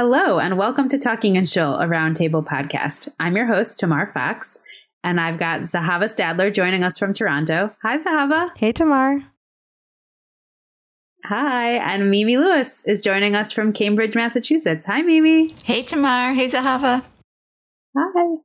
[0.00, 3.08] Hello, and welcome to Talking and Chill, a roundtable podcast.
[3.18, 4.62] I'm your host, Tamar Fox,
[5.02, 7.74] and I've got Zahava Stadler joining us from Toronto.
[7.82, 8.50] Hi, Zahava.
[8.56, 9.24] Hey, Tamar.
[11.24, 14.86] Hi, and Mimi Lewis is joining us from Cambridge, Massachusetts.
[14.86, 15.52] Hi, Mimi.
[15.64, 16.32] Hey, Tamar.
[16.32, 17.02] Hey, Zahava.
[17.96, 18.36] Hi.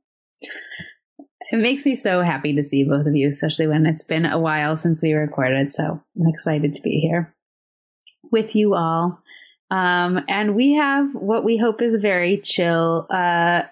[1.52, 4.40] It makes me so happy to see both of you, especially when it's been a
[4.40, 5.70] while since we recorded.
[5.70, 7.32] So I'm excited to be here
[8.32, 9.22] with you all.
[9.74, 13.64] Um, and we have what we hope is a very chill, uh,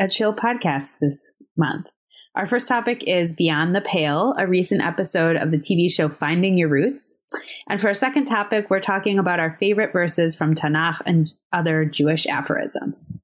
[0.00, 1.90] a chill podcast this month.
[2.34, 6.56] Our first topic is Beyond the Pale, a recent episode of the TV show Finding
[6.56, 7.18] Your Roots.
[7.68, 11.84] And for our second topic, we're talking about our favorite verses from Tanakh and other
[11.84, 13.18] Jewish aphorisms.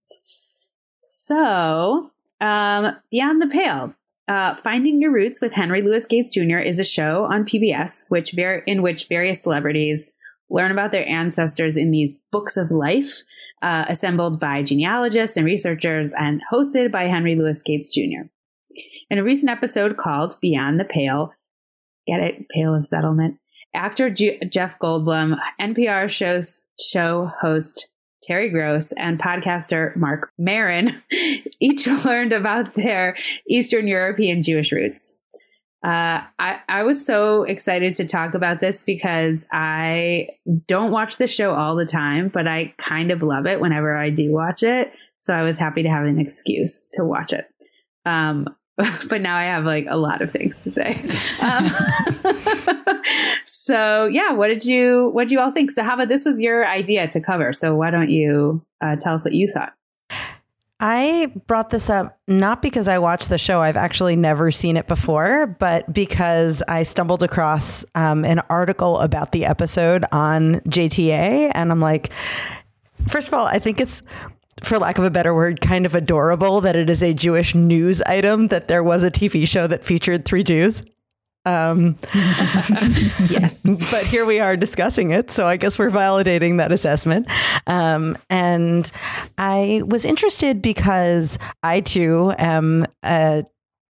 [1.00, 2.10] So,
[2.42, 3.95] um, Beyond the Pale,
[4.28, 6.58] uh, Finding Your Roots with Henry Louis Gates Jr.
[6.58, 10.12] is a show on PBS, which ver- in which various celebrities
[10.50, 13.22] learn about their ancestors in these books of life,
[13.62, 18.28] uh, assembled by genealogists and researchers and hosted by Henry Louis Gates Jr.
[19.10, 21.32] In a recent episode called Beyond the Pale,
[22.06, 23.38] get it, Pale of Settlement,
[23.74, 27.91] actor G- Jeff Goldblum, NPR shows, show host
[28.22, 31.02] Terry Gross, and podcaster Marc Maron
[31.60, 33.16] each learned about their
[33.48, 35.17] Eastern European Jewish roots.
[35.84, 40.29] Uh, I, I was so excited to talk about this because I
[40.67, 44.11] don't watch the show all the time, but I kind of love it whenever I
[44.11, 44.97] do watch it.
[45.19, 47.47] So I was happy to have an excuse to watch it.
[48.05, 48.47] Um,
[49.09, 51.01] but now I have like a lot of things to say.
[51.41, 51.71] Um,
[53.45, 55.71] so yeah, what did you what did you all think?
[55.71, 57.53] So how about this was your idea to cover?
[57.53, 59.73] So why don't you uh, tell us what you thought?
[60.81, 63.61] I brought this up not because I watched the show.
[63.61, 69.33] I've actually never seen it before, but because I stumbled across um, an article about
[69.33, 71.50] the episode on JTA.
[71.53, 72.12] And I'm like,
[73.09, 74.03] first of all, I think it's,
[74.62, 78.00] for lack of a better word, kind of adorable that it is a Jewish news
[78.03, 80.84] item that there was a TV show that featured three Jews.
[81.48, 81.97] Um,
[83.31, 83.66] yes.
[83.66, 85.31] But here we are discussing it.
[85.31, 87.26] So I guess we're validating that assessment.
[87.66, 88.91] Um, and
[89.38, 93.44] I was interested because I too am a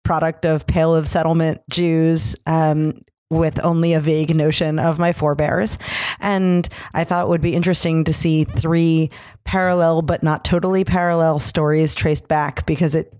[0.02, 2.36] product of Pale of Settlement Jews.
[2.46, 2.94] Um,
[3.30, 5.78] with only a vague notion of my forebears.
[6.20, 9.08] And I thought it would be interesting to see three
[9.44, 13.10] parallel but not totally parallel stories traced back because it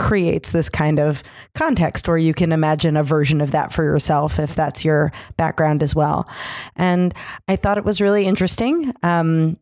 [0.00, 1.22] creates this kind of
[1.54, 5.82] context where you can imagine a version of that for yourself if that's your background
[5.82, 6.26] as well.
[6.74, 7.12] And
[7.48, 8.94] I thought it was really interesting.
[9.02, 9.58] Um,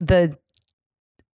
[0.00, 0.36] the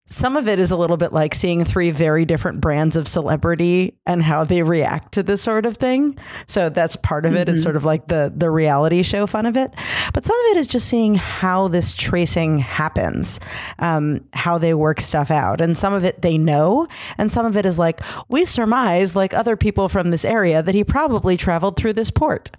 [0.09, 3.97] some of it is a little bit like seeing three very different brands of celebrity
[4.05, 6.17] and how they react to this sort of thing.
[6.47, 7.47] So that's part of it.
[7.47, 7.55] Mm-hmm.
[7.55, 9.71] It's sort of like the the reality show fun of it.
[10.13, 13.41] But some of it is just seeing how this tracing happens,
[13.79, 16.87] um, how they work stuff out, and some of it they know,
[17.17, 20.73] and some of it is like we surmise, like other people from this area, that
[20.73, 22.49] he probably traveled through this port.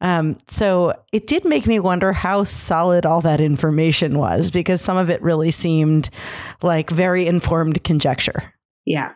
[0.00, 4.98] Um, so it did make me wonder how solid all that information was because some
[4.98, 6.10] of it really seemed
[6.62, 8.54] like very informed conjecture.
[8.84, 9.12] Yeah.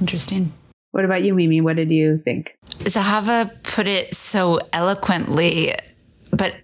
[0.00, 0.52] Interesting.
[0.90, 1.60] What about you, Mimi?
[1.60, 2.56] What did you think?
[2.84, 5.74] Zahava put it so eloquently,
[6.30, 6.56] but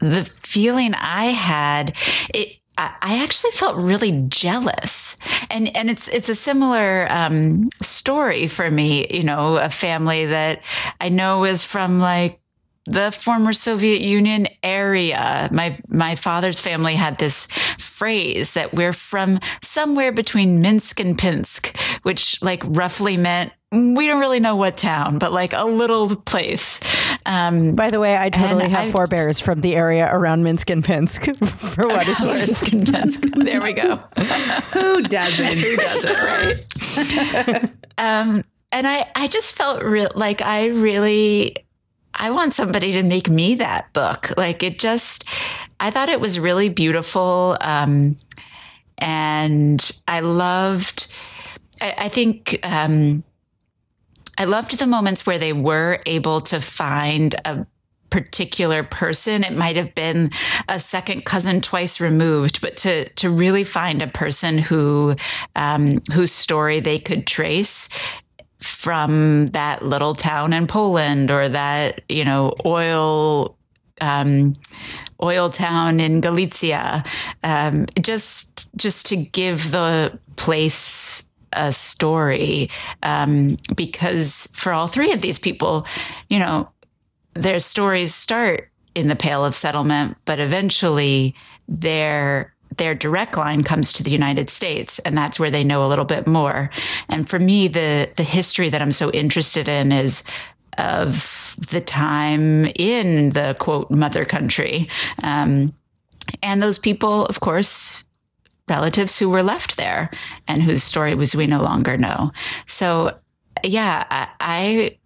[0.00, 1.96] the feeling I had,
[2.32, 5.16] it, I actually felt really jealous,
[5.50, 9.06] and and it's it's a similar um, story for me.
[9.10, 10.62] You know, a family that
[11.00, 12.40] I know is from like
[12.86, 15.48] the former Soviet Union area.
[15.50, 17.46] My my father's family had this
[17.78, 24.20] phrase that we're from somewhere between Minsk and Pinsk, which like roughly meant we don't
[24.20, 26.80] really know what town, but like a little place.
[27.26, 30.84] Um, By the way, I totally have I, forebears from the area around Minsk and
[30.84, 32.46] Pinsk for what it's worth.
[32.46, 33.44] Minsk and Pinsk.
[33.44, 33.96] There we go.
[34.72, 35.58] Who doesn't?
[35.58, 37.64] Who doesn't, right?
[37.98, 41.56] um, and I, I just felt re- like I really
[42.14, 44.36] I want somebody to make me that book.
[44.36, 45.24] Like it just,
[45.80, 47.56] I thought it was really beautiful.
[47.60, 48.16] Um,
[48.98, 51.08] and I loved,
[51.80, 53.24] I, I think, um,
[54.36, 57.66] I loved the moments where they were able to find a
[58.10, 59.42] particular person.
[59.42, 60.30] It might have been
[60.68, 65.16] a second cousin twice removed, but to to really find a person who
[65.56, 67.88] um, whose story they could trace
[68.64, 73.56] from that little town in Poland or that, you know, oil
[74.00, 74.54] um,
[75.22, 77.04] oil town in Galicia,
[77.42, 82.70] um, just just to give the place a story,
[83.02, 85.84] um, because for all three of these people,
[86.28, 86.68] you know,
[87.34, 91.34] their stories start in the Pale of Settlement, but eventually
[91.68, 95.88] their their direct line comes to the United States, and that's where they know a
[95.88, 96.70] little bit more.
[97.08, 100.22] And for me, the the history that I'm so interested in is
[100.78, 104.88] of the time in the quote mother country.
[105.22, 105.72] Um,
[106.42, 108.04] and those people, of course,
[108.68, 110.10] relatives who were left there
[110.48, 112.32] and whose story was we no longer know.
[112.66, 113.16] So,
[113.62, 114.98] yeah, I, I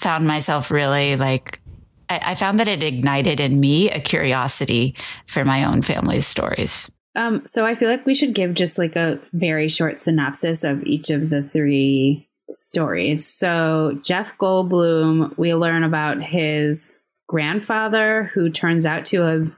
[0.00, 1.60] found myself really like
[2.08, 4.94] I, found that it ignited in me a curiosity
[5.26, 6.90] for my own family's stories.
[7.14, 10.82] Um, so I feel like we should give just like a very short synopsis of
[10.84, 13.26] each of the three stories.
[13.26, 16.94] So Jeff Goldblum, we learn about his
[17.28, 19.56] grandfather who turns out to have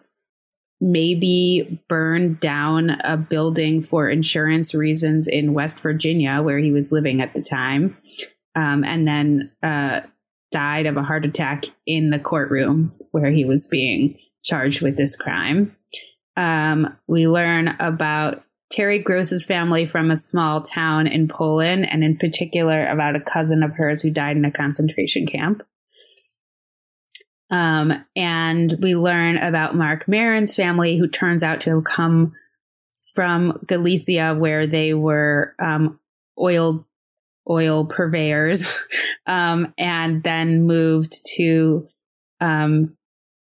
[0.81, 7.21] maybe burned down a building for insurance reasons in West Virginia, where he was living
[7.21, 7.97] at the time,
[8.55, 10.01] um, and then uh,
[10.51, 15.17] died of a heart attack in the courtroom where he was being charged with this
[15.17, 15.75] crime.
[16.37, 22.17] Um, we learn about Terry Gross's family from a small town in Poland, and in
[22.17, 25.63] particular about a cousin of hers who died in a concentration camp.
[27.51, 32.33] Um, and we learn about Marc Maron's family, who turns out to have come
[33.15, 36.01] from Galicia, where they were um,
[36.39, 36.87] oil
[37.49, 38.67] oil purveyors,
[39.27, 41.87] um, and then moved to
[42.41, 42.97] um,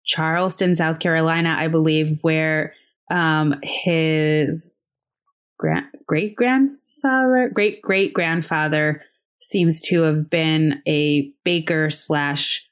[0.10, 2.74] Charleston, South Carolina, I believe, where
[3.12, 9.04] um, his grand, great grandfather, great great grandfather,
[9.40, 12.68] seems to have been a baker slash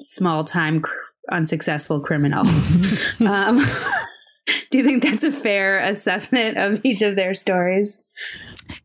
[0.00, 0.96] small time cr-
[1.30, 2.40] unsuccessful criminal.
[3.20, 3.58] um,
[4.70, 8.02] do you think that's a fair assessment of each of their stories?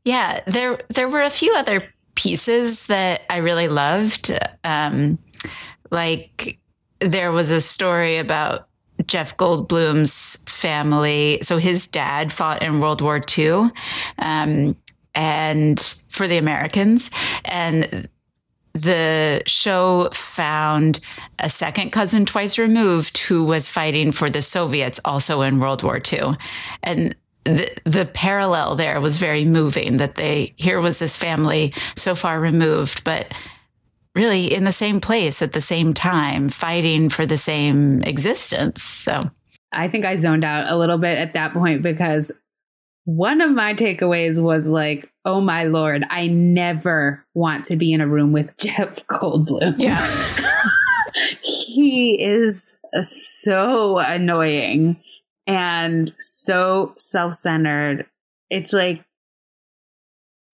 [0.03, 1.81] Yeah, there there were a few other
[2.13, 4.37] pieces that I really loved.
[4.63, 5.17] Um,
[5.91, 6.59] like
[7.05, 8.67] there was a story about
[9.05, 11.39] Jeff Goldblum's family.
[11.41, 13.69] So his dad fought in World War II,
[14.19, 14.75] um,
[15.13, 17.11] and for the Americans,
[17.45, 18.09] and
[18.73, 20.99] the show found
[21.39, 26.01] a second cousin twice removed who was fighting for the Soviets also in World War
[26.11, 26.35] II.
[26.83, 27.15] And
[27.45, 32.39] the, the parallel there was very moving that they, here was this family so far
[32.39, 33.31] removed, but
[34.15, 38.81] really in the same place at the same time, fighting for the same existence.
[38.81, 39.21] So
[39.71, 42.31] I think I zoned out a little bit at that point because
[43.03, 48.01] one of my takeaways was like, oh my lord, I never want to be in
[48.01, 49.75] a room with Jeff Goldblum.
[49.77, 50.03] Yeah.
[51.41, 54.97] he is uh, so annoying
[55.45, 58.07] and so self centered.
[58.49, 59.03] It's like,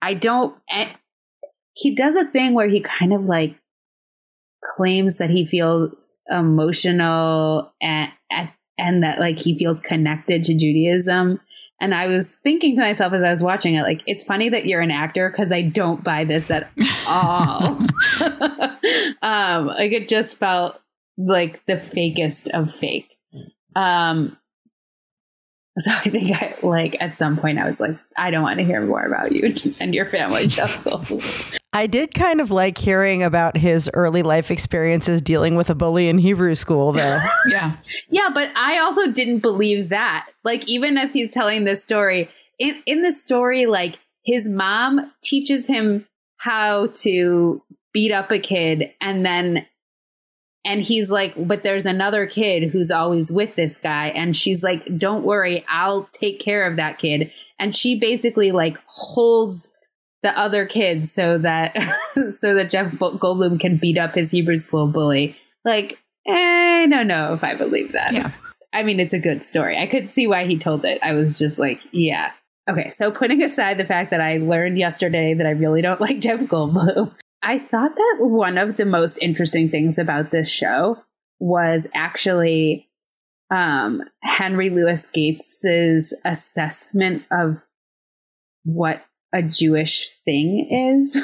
[0.01, 0.89] I don't, eh,
[1.73, 3.55] he does a thing where he kind of like
[4.63, 8.11] claims that he feels emotional and,
[8.77, 11.39] and that like he feels connected to Judaism.
[11.81, 14.65] And I was thinking to myself as I was watching it, like, it's funny that
[14.65, 16.69] you're an actor because I don't buy this at
[17.07, 17.77] all.
[19.21, 20.77] um, like, it just felt
[21.17, 23.15] like the fakest of fake.
[23.75, 24.37] Um,
[25.77, 28.65] so I think I like at some point I was like, I don't want to
[28.65, 30.83] hear more about you and your family, Jeff
[31.71, 36.09] I did kind of like hearing about his early life experiences dealing with a bully
[36.09, 37.19] in Hebrew school, though.
[37.47, 37.77] yeah.
[38.09, 40.27] Yeah, but I also didn't believe that.
[40.43, 45.67] Like, even as he's telling this story, in, in the story, like, his mom teaches
[45.67, 47.61] him how to
[47.93, 49.65] beat up a kid and then
[50.65, 54.85] and he's like but there's another kid who's always with this guy and she's like
[54.97, 59.73] don't worry i'll take care of that kid and she basically like holds
[60.23, 61.75] the other kids so that
[62.29, 65.35] so that jeff goldblum can beat up his hebrew school bully.
[65.65, 68.13] Like eh, i don't know if i believe that.
[68.13, 68.31] Yeah.
[68.71, 69.77] I mean it's a good story.
[69.77, 70.99] I could see why he told it.
[71.01, 72.31] I was just like yeah.
[72.69, 76.19] Okay so putting aside the fact that i learned yesterday that i really don't like
[76.19, 80.97] jeff goldblum I thought that one of the most interesting things about this show
[81.39, 82.89] was actually
[83.49, 87.63] um, Henry Louis Gates's assessment of
[88.63, 91.17] what a Jewish thing is.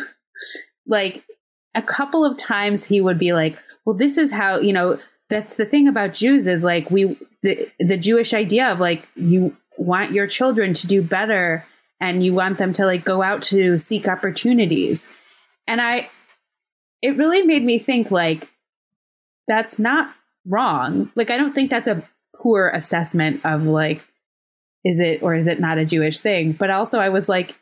[0.87, 1.25] like
[1.73, 5.57] a couple of times he would be like, well, this is how, you know, that's
[5.57, 10.11] the thing about Jews is like we the the Jewish idea of like you want
[10.11, 11.65] your children to do better
[11.99, 15.11] and you want them to like go out to seek opportunities
[15.67, 16.09] and I,
[17.01, 18.49] it really made me think like,
[19.47, 20.13] that's not
[20.45, 21.11] wrong.
[21.15, 22.03] Like, I don't think that's a
[22.35, 24.03] poor assessment of like,
[24.83, 26.51] is it or is it not a Jewish thing?
[26.53, 27.55] But also, I was like,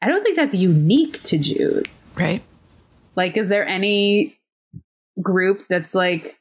[0.00, 2.06] I don't think that's unique to Jews.
[2.14, 2.42] Right.
[3.16, 4.38] Like, is there any
[5.20, 6.38] group that's like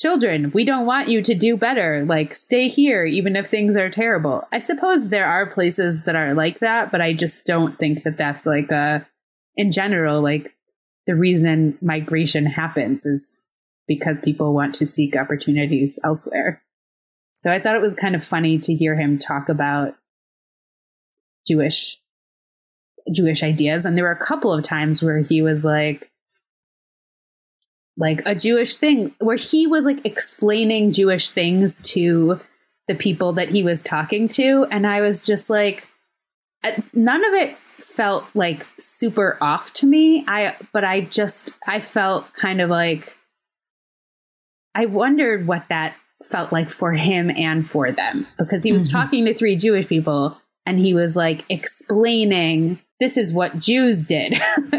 [0.00, 2.04] children, we don't want you to do better.
[2.06, 4.48] Like, stay here, even if things are terrible.
[4.50, 8.16] I suppose there are places that are like that, but I just don't think that
[8.16, 9.06] that's like a,
[9.56, 10.56] in general, like
[11.06, 13.46] the reason migration happens is
[13.86, 16.62] because people want to seek opportunities elsewhere.
[17.34, 19.96] So I thought it was kind of funny to hear him talk about
[21.46, 21.99] Jewish
[23.12, 26.10] Jewish ideas and there were a couple of times where he was like
[27.96, 32.40] like a Jewish thing where he was like explaining Jewish things to
[32.88, 35.86] the people that he was talking to and I was just like
[36.92, 40.24] none of it felt like super off to me.
[40.26, 43.16] I but I just I felt kind of like
[44.74, 48.98] I wondered what that felt like for him and for them because he was mm-hmm.
[48.98, 54.38] talking to three Jewish people and he was like explaining this is what Jews did.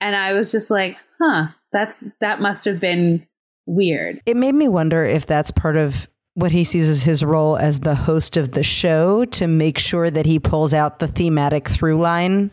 [0.00, 3.26] and I was just like, huh, that's that must have been
[3.66, 4.20] weird.
[4.26, 7.80] It made me wonder if that's part of what he sees as his role as
[7.80, 11.96] the host of the show to make sure that he pulls out the thematic through
[11.98, 12.50] line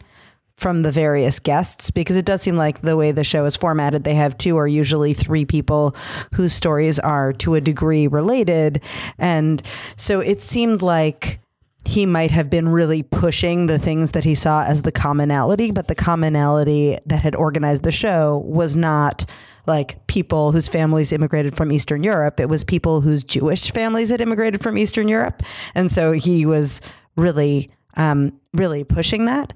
[0.55, 4.03] from the various guests because it does seem like the way the show is formatted,
[4.03, 5.95] they have two or usually three people
[6.35, 8.79] whose stories are to a degree related.
[9.17, 9.63] And
[9.95, 11.39] so it seemed like
[11.85, 15.87] he might have been really pushing the things that he saw as the commonality, but
[15.87, 19.25] the commonality that had organized the show was not
[19.67, 22.39] like people whose families immigrated from Eastern Europe.
[22.39, 25.43] It was people whose Jewish families had immigrated from Eastern Europe.
[25.75, 26.81] And so he was
[27.15, 29.53] really, um, really pushing that.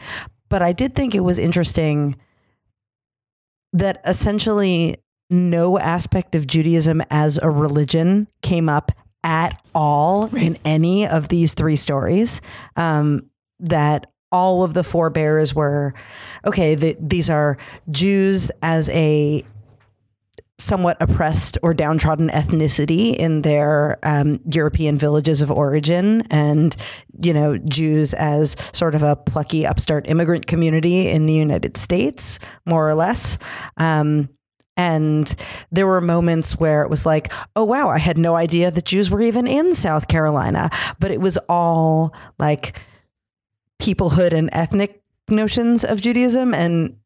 [0.49, 2.15] But I did think it was interesting
[3.73, 4.97] that essentially
[5.29, 8.91] no aspect of Judaism as a religion came up
[9.25, 10.43] at all right.
[10.43, 12.39] in any of these three stories.
[12.77, 13.29] Um,
[13.59, 15.93] that all of the forebears were
[16.45, 16.75] okay.
[16.75, 17.57] The, these are
[17.89, 19.43] Jews as a
[20.57, 26.75] somewhat oppressed or downtrodden ethnicity in their um, European villages of origin, and
[27.21, 32.39] you know Jews as sort of a plucky upstart immigrant community in the United States,
[32.65, 33.37] more or less.
[33.77, 34.29] Um,
[34.77, 35.33] and
[35.71, 39.09] there were moments where it was like, oh, wow, I had no idea that Jews
[39.09, 40.69] were even in South Carolina.
[40.99, 42.79] But it was all like
[43.81, 46.97] peoplehood and ethnic notions of Judaism and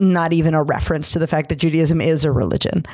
[0.00, 2.84] not even a reference to the fact that Judaism is a religion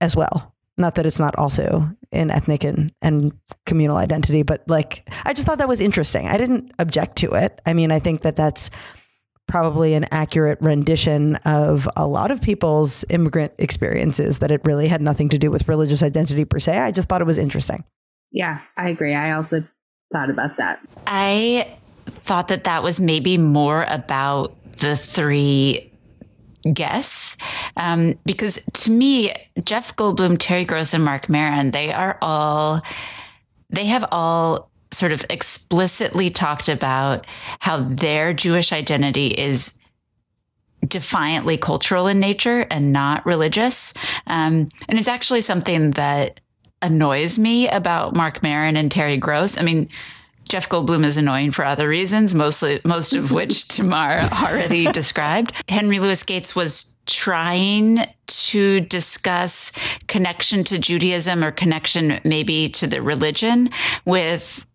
[0.00, 0.54] as well.
[0.76, 3.32] Not that it's not also in ethnic and, and
[3.66, 6.28] communal identity, but like, I just thought that was interesting.
[6.28, 7.60] I didn't object to it.
[7.66, 8.70] I mean, I think that that's
[9.48, 15.02] probably an accurate rendition of a lot of people's immigrant experiences, that it really had
[15.02, 16.78] nothing to do with religious identity per se.
[16.78, 17.82] I just thought it was interesting.
[18.30, 19.14] Yeah, I agree.
[19.14, 19.64] I also
[20.12, 20.80] thought about that.
[21.06, 21.76] I
[22.06, 25.90] thought that that was maybe more about the three
[26.72, 27.36] guests
[27.78, 29.32] Um, because to me,
[29.64, 32.82] Jeff Goldblum, Terry Gross, and Marc Maron, they are all,
[33.70, 37.26] they have all sort of explicitly talked about
[37.60, 39.78] how their Jewish identity is
[40.86, 43.92] defiantly cultural in nature and not religious.
[44.26, 46.40] Um, and it's actually something that
[46.80, 49.58] annoys me about Marc Maron and Terry Gross.
[49.58, 49.88] I mean,
[50.48, 55.52] Jeff Goldblum is annoying for other reasons, mostly most of which Tamar already described.
[55.68, 59.72] Henry Louis Gates was trying to discuss
[60.06, 63.70] connection to Judaism or connection maybe to the religion
[64.04, 64.66] with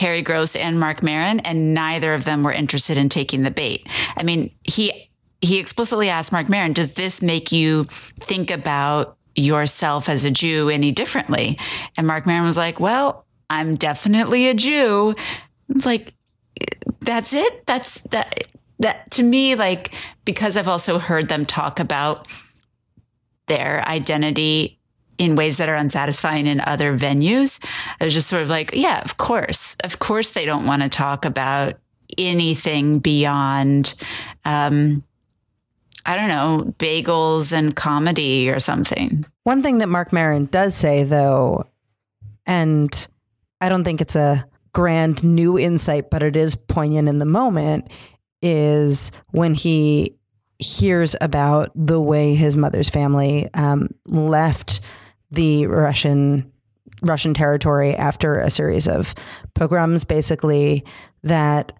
[0.00, 3.86] Terry Gross and Marc Maron, and neither of them were interested in taking the bait.
[4.16, 5.10] I mean, he
[5.42, 7.84] he explicitly asked Marc Maron, "Does this make you
[8.18, 11.58] think about yourself as a Jew any differently?"
[11.98, 15.14] And Marc Maron was like, "Well, I'm definitely a Jew.
[15.84, 16.14] Like,
[17.00, 17.66] that's it.
[17.66, 18.46] That's that,
[18.78, 22.26] that to me, like, because I've also heard them talk about
[23.48, 24.79] their identity
[25.20, 27.62] in ways that are unsatisfying in other venues.
[28.00, 29.76] I was just sort of like, yeah, of course.
[29.84, 31.74] Of course, they don't want to talk about
[32.16, 33.94] anything beyond,
[34.46, 35.04] um,
[36.06, 39.26] I don't know, bagels and comedy or something.
[39.44, 41.66] One thing that Marc Maron does say, though,
[42.46, 43.08] and
[43.60, 47.90] I don't think it's a grand new insight, but it is poignant in the moment,
[48.40, 50.16] is when he
[50.58, 54.80] hears about the way his mother's family um, left
[55.30, 56.52] the Russian
[57.02, 59.14] Russian territory after a series of
[59.54, 60.84] pogroms, basically
[61.22, 61.72] that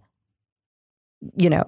[1.36, 1.64] you know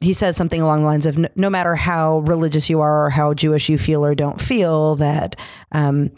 [0.00, 3.34] he says something along the lines of no matter how religious you are or how
[3.34, 5.36] Jewish you feel or don't feel that
[5.72, 6.10] um,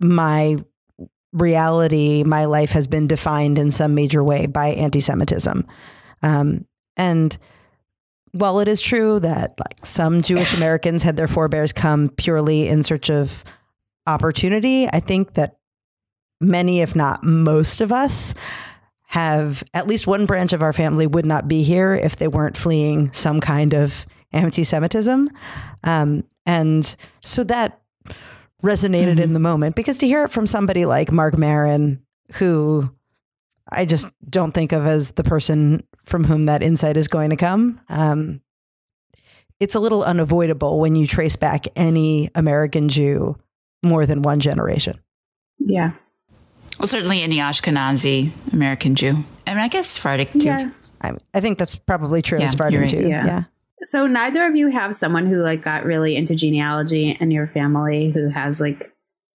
[0.00, 0.56] my
[1.32, 5.66] reality, my life has been defined in some major way by anti-Semitism.
[6.22, 7.36] Um, and
[8.32, 12.82] while it is true that like some Jewish Americans had their forebears come purely in
[12.82, 13.44] search of
[14.08, 14.88] opportunity.
[14.88, 15.58] I think that
[16.40, 18.34] many, if not most of us,
[19.08, 22.56] have at least one branch of our family would not be here if they weren't
[22.56, 25.30] fleeing some kind of anti Semitism.
[25.84, 27.80] Um, and so that
[28.62, 29.20] resonated mm-hmm.
[29.20, 32.02] in the moment because to hear it from somebody like Marc Maron,
[32.34, 32.90] who
[33.70, 37.36] I just don't think of as the person from whom that insight is going to
[37.36, 37.80] come.
[37.88, 38.40] Um,
[39.60, 43.36] it's a little unavoidable when you trace back any American Jew
[43.82, 44.98] more than one generation.
[45.58, 45.92] Yeah.
[46.78, 49.24] Well, certainly any Ashkenazi American Jew.
[49.46, 50.46] I mean, I guess Sephardic too.
[50.46, 50.70] Yeah.
[51.00, 52.90] I, I think that's probably true yeah, of Sephardic right.
[52.90, 53.08] too.
[53.08, 53.26] Yeah.
[53.26, 53.42] yeah.
[53.80, 58.10] So neither of you have someone who like got really into genealogy in your family
[58.10, 58.92] who has like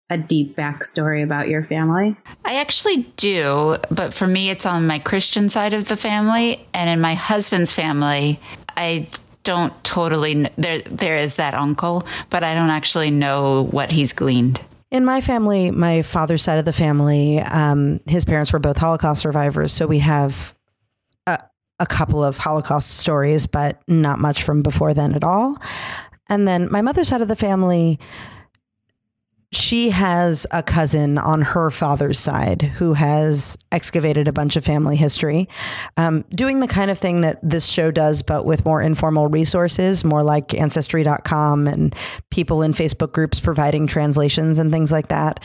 [0.09, 2.15] a deep backstory about your family?
[2.45, 6.89] I actually do, but for me, it's on my Christian side of the family, and
[6.89, 8.39] in my husband's family,
[8.75, 9.07] I
[9.43, 10.49] don't totally.
[10.57, 14.61] There, there is that uncle, but I don't actually know what he's gleaned.
[14.91, 19.21] In my family, my father's side of the family, um, his parents were both Holocaust
[19.21, 19.71] survivors.
[19.71, 20.53] So we have
[21.25, 21.39] a,
[21.79, 25.57] a couple of Holocaust stories, but not much from before then at all.
[26.29, 27.99] And then my mother's side of the family,
[29.55, 34.95] she has a cousin on her father's side who has excavated a bunch of family
[34.95, 35.47] history,
[35.97, 40.03] um, doing the kind of thing that this show does, but with more informal resources,
[40.03, 41.95] more like Ancestry.com and
[42.31, 45.39] people in Facebook groups providing translations and things like that.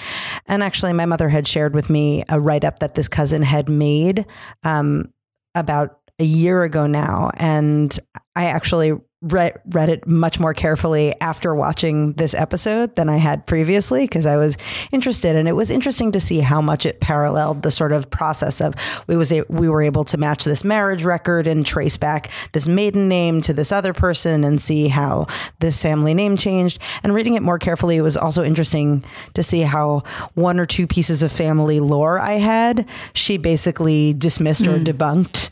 [0.47, 3.69] And actually, my mother had shared with me a write up that this cousin had
[3.69, 4.27] made
[4.65, 5.13] um,
[5.55, 7.31] about a year ago now.
[7.37, 7.97] And
[8.35, 13.47] I actually read, read it much more carefully after watching this episode than I had
[13.47, 14.57] previously because I was
[14.93, 18.61] interested and it was interesting to see how much it paralleled the sort of process
[18.61, 18.75] of
[19.09, 22.69] we was a, we were able to match this marriage record and trace back this
[22.69, 25.27] maiden name to this other person and see how
[25.59, 29.05] this family name changed and reading it more carefully it was also interesting
[29.35, 30.05] to see how
[30.35, 34.77] one or two pieces of family lore I had she basically dismissed mm.
[34.77, 35.51] or debunked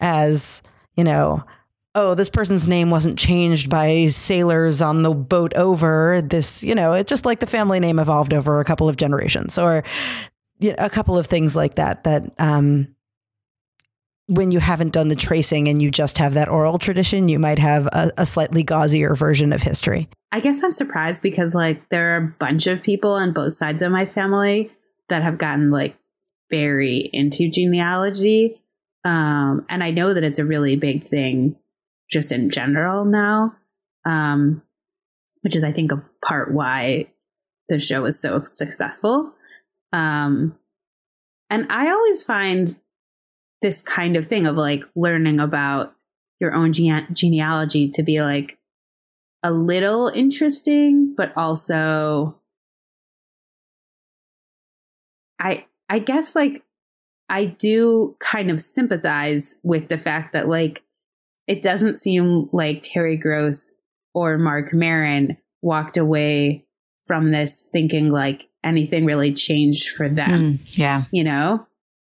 [0.00, 0.62] as
[0.96, 1.44] you know
[1.94, 6.22] oh, this person's name wasn't changed by sailors on the boat over.
[6.22, 9.58] This, you know, it's just like the family name evolved over a couple of generations
[9.58, 9.82] or
[10.58, 12.94] you know, a couple of things like that, that, um,
[14.26, 17.58] when you haven't done the tracing and you just have that oral tradition, you might
[17.58, 20.08] have a, a, slightly gauzier version of history.
[20.30, 23.82] I guess I'm surprised because like there are a bunch of people on both sides
[23.82, 24.70] of my family
[25.08, 25.96] that have gotten like
[26.48, 28.62] very into genealogy.
[29.04, 31.56] Um, and I know that it's a really big thing
[32.10, 33.54] just in general now,
[34.04, 34.62] um,
[35.42, 37.06] which is, I think, a part why
[37.68, 39.32] the show is so successful.
[39.92, 40.58] Um,
[41.48, 42.76] and I always find
[43.62, 45.94] this kind of thing of like learning about
[46.40, 48.58] your own gene- genealogy to be like
[49.42, 52.40] a little interesting, but also
[55.38, 56.62] I I guess like
[57.28, 60.82] I do kind of sympathize with the fact that like
[61.50, 63.76] it doesn't seem like Terry Gross
[64.14, 66.64] or Marc Maron walked away
[67.00, 70.30] from this thinking like anything really changed for them.
[70.30, 71.04] Mm, yeah.
[71.10, 71.66] You know?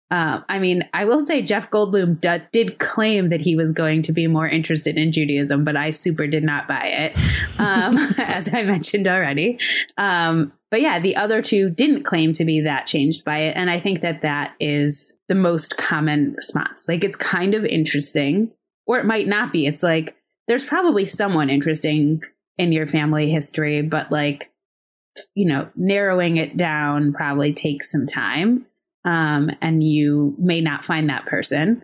[0.10, 4.04] Uh, I mean, I will say Jeff Goldblum d- did claim that he was going
[4.04, 7.18] to be more interested in Judaism, but I super did not buy it,
[7.60, 9.60] um, as I mentioned already.
[9.98, 13.58] Um, but yeah, the other two didn't claim to be that changed by it.
[13.58, 16.88] And I think that that is the most common response.
[16.88, 18.52] Like, it's kind of interesting
[18.86, 19.66] or it might not be.
[19.66, 20.16] It's like
[20.48, 22.22] there's probably someone interesting
[22.58, 24.52] in your family history, but like,
[25.34, 28.66] you know, narrowing it down probably takes some time.
[29.04, 31.84] Um, and you may not find that person.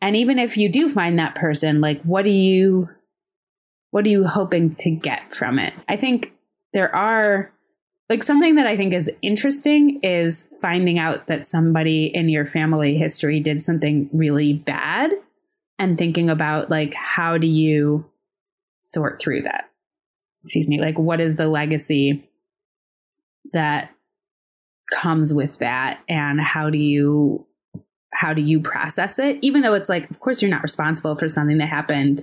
[0.00, 2.88] And even if you do find that person, like, what do you,
[3.90, 5.72] what are you hoping to get from it?
[5.88, 6.34] I think
[6.72, 7.52] there are
[8.08, 12.96] like something that I think is interesting is finding out that somebody in your family
[12.96, 15.12] history did something really bad
[15.78, 18.10] and thinking about like how do you
[18.82, 19.70] sort through that?
[20.44, 22.28] Excuse me like what is the legacy
[23.52, 23.90] that
[24.92, 26.00] comes with that?
[26.08, 27.46] And how do you
[28.12, 29.38] how do you process it?
[29.42, 32.22] Even though it's like of course you're not responsible for something that happened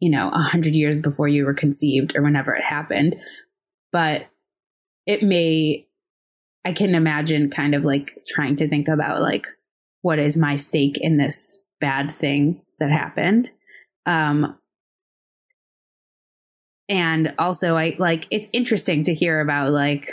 [0.00, 3.16] you know a hundred years before you were conceived or whenever it happened.
[3.92, 4.26] But
[5.06, 5.86] it may
[6.64, 9.46] i can imagine kind of like trying to think about like
[10.02, 13.50] what is my stake in this bad thing that happened.
[14.06, 14.58] Um,
[16.88, 20.08] and also I like it's interesting to hear about like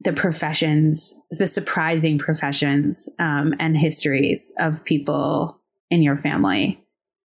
[0.00, 6.82] the professions, the surprising professions um, and histories of people in your family.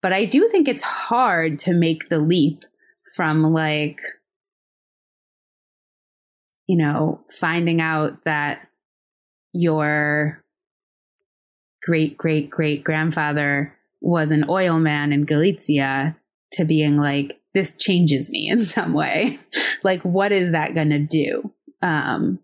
[0.02, 2.64] But I do think it's hard to make the leap
[3.16, 4.00] from like
[6.70, 8.68] you know, finding out that
[9.54, 10.44] your
[11.82, 16.16] great great great grandfather was an oil man in Galicia
[16.54, 19.40] to being like, this changes me in some way.
[19.84, 21.54] like, what is that going to do?
[21.82, 22.40] Um,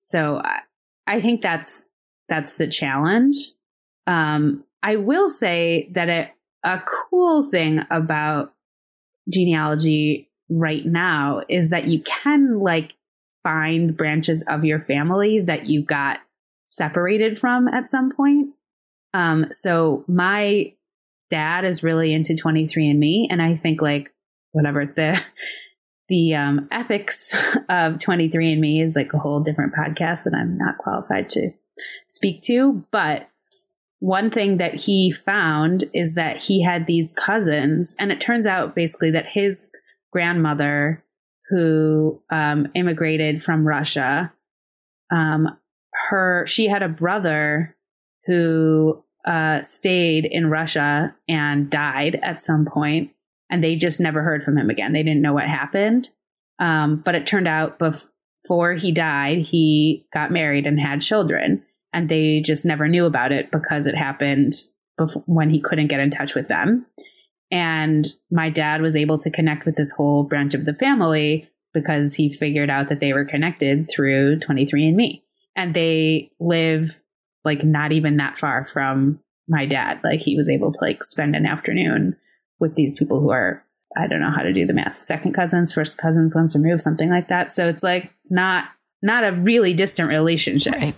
[0.00, 0.60] so I,
[1.06, 1.88] I think that's
[2.28, 3.36] that's the challenge.
[4.06, 8.52] Um, I will say that a cool thing about
[9.30, 12.94] genealogy right now is that you can like
[13.42, 16.20] find branches of your family that you got
[16.72, 18.50] separated from at some point.
[19.14, 20.72] Um, so my
[21.30, 24.12] dad is really into 23andMe, and I think like
[24.52, 25.22] whatever the
[26.08, 27.34] the um, ethics
[27.68, 31.50] of 23andMe is like a whole different podcast that I'm not qualified to
[32.08, 32.84] speak to.
[32.90, 33.28] But
[34.00, 38.74] one thing that he found is that he had these cousins, and it turns out
[38.74, 39.68] basically that his
[40.10, 41.04] grandmother,
[41.50, 44.32] who um, immigrated from Russia,
[45.10, 45.56] um,
[46.08, 47.76] her she had a brother
[48.26, 53.12] who uh, stayed in Russia and died at some point,
[53.50, 54.92] and they just never heard from him again.
[54.92, 56.10] They didn't know what happened.
[56.58, 61.62] Um, but it turned out before he died, he got married and had children,
[61.92, 64.54] and they just never knew about it because it happened
[64.96, 66.84] before, when he couldn't get in touch with them.
[67.50, 72.14] And my dad was able to connect with this whole branch of the family because
[72.14, 75.22] he figured out that they were connected through 23andMe.
[75.56, 77.02] And they live
[77.44, 80.00] like not even that far from my dad.
[80.02, 82.16] Like he was able to like spend an afternoon
[82.60, 83.64] with these people who are
[83.96, 84.96] I don't know how to do the math.
[84.96, 87.52] Second cousins, first cousins, once removed, something like that.
[87.52, 88.68] So it's like not
[89.02, 90.74] not a really distant relationship.
[90.74, 90.96] Right.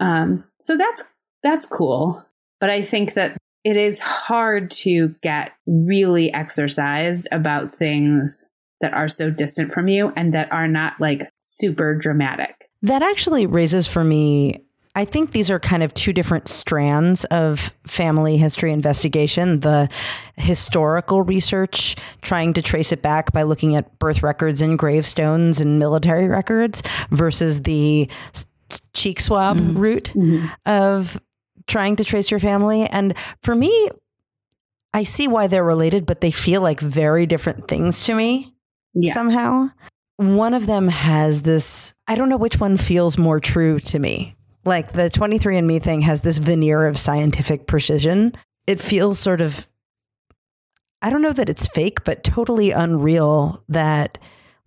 [0.00, 1.10] Um, so that's
[1.42, 2.24] that's cool.
[2.58, 9.08] But I think that it is hard to get really exercised about things that are
[9.08, 12.69] so distant from you and that are not like super dramatic.
[12.82, 14.64] That actually raises for me
[14.96, 19.88] I think these are kind of two different strands of family history investigation the
[20.36, 25.78] historical research, trying to trace it back by looking at birth records and gravestones and
[25.78, 28.10] military records, versus the
[28.92, 29.78] cheek swab mm-hmm.
[29.78, 30.48] route mm-hmm.
[30.66, 31.20] of
[31.68, 32.84] trying to trace your family.
[32.86, 33.90] And for me,
[34.92, 38.52] I see why they're related, but they feel like very different things to me
[38.92, 39.14] yeah.
[39.14, 39.68] somehow.
[40.20, 44.36] One of them has this, I don't know which one feels more true to me
[44.64, 48.32] like the 23andMe thing has this veneer of scientific precision.
[48.66, 49.66] It feels sort of,
[51.02, 54.18] I don't know that it's fake, but totally unreal that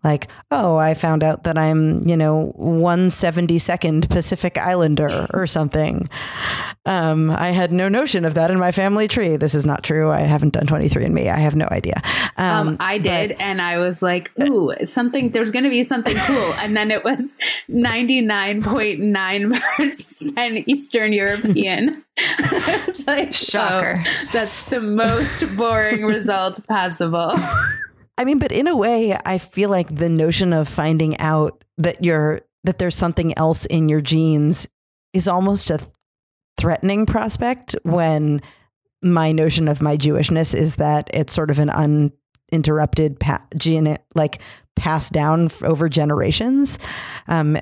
[0.04, 6.10] like, oh, I found out that I'm, you know, 172nd Pacific Islander or something.
[6.86, 9.38] Um, I had no notion of that in my family tree.
[9.38, 10.12] This is not true.
[10.12, 11.32] I haven't done 23andMe.
[11.32, 12.02] I have no idea.
[12.36, 13.30] Um, um, I did.
[13.30, 16.54] But, and I was like, ooh, something, there's going to be something cool.
[16.60, 17.34] And then it was
[17.70, 22.04] 99.9% Eastern European.
[22.20, 24.04] I was like, shocker.
[24.06, 27.34] Oh, that's the most boring result possible.
[28.24, 32.06] I mean, but in a way, I feel like the notion of finding out that
[32.06, 34.66] you're that there's something else in your genes
[35.12, 35.86] is almost a
[36.58, 38.40] threatening prospect when
[39.02, 44.42] my notion of my Jewishness is that it's sort of an uninterrupted pa- gene, like
[44.78, 46.80] passed down over generations.
[47.28, 47.58] Um,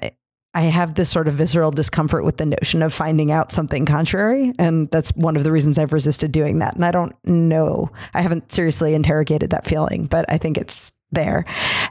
[0.53, 4.53] I have this sort of visceral discomfort with the notion of finding out something contrary.
[4.59, 6.75] And that's one of the reasons I've resisted doing that.
[6.75, 11.45] And I don't know, I haven't seriously interrogated that feeling, but I think it's there.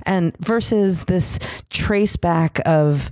[0.05, 1.39] And versus this
[1.71, 3.11] trace back of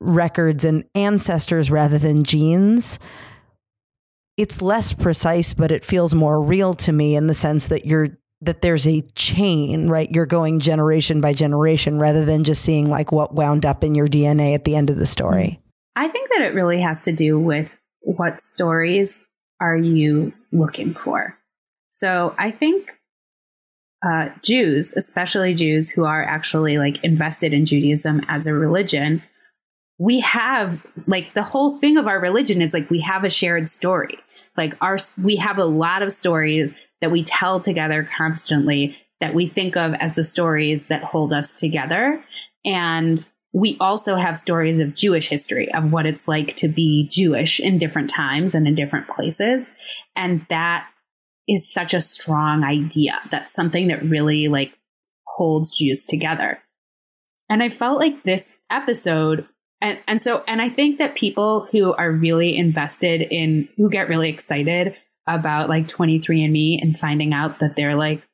[0.00, 2.98] records and ancestors rather than genes,
[4.36, 8.18] it's less precise, but it feels more real to me in the sense that you're
[8.46, 10.10] that there's a chain, right?
[10.10, 14.06] You're going generation by generation rather than just seeing like what wound up in your
[14.06, 15.60] DNA at the end of the story.
[15.96, 19.24] I think that it really has to do with what stories
[19.60, 21.38] are you looking for.
[21.88, 22.98] So I think
[24.04, 29.22] uh, Jews, especially Jews who are actually like invested in Judaism as a religion,
[29.98, 33.68] we have like the whole thing of our religion is like we have a shared
[33.68, 34.18] story.
[34.56, 39.46] Like our we have a lot of stories that we tell together constantly that we
[39.46, 42.22] think of as the stories that hold us together.
[42.64, 47.60] And we also have stories of Jewish history, of what it's like to be Jewish
[47.60, 49.70] in different times and in different places.
[50.16, 50.88] And that
[51.48, 53.20] is such a strong idea.
[53.30, 54.76] That's something that really like
[55.26, 56.58] holds Jews together.
[57.48, 59.46] And I felt like this episode
[59.80, 64.08] and, and so and I think that people who are really invested in who get
[64.08, 68.26] really excited about like 23andMe and finding out that they're like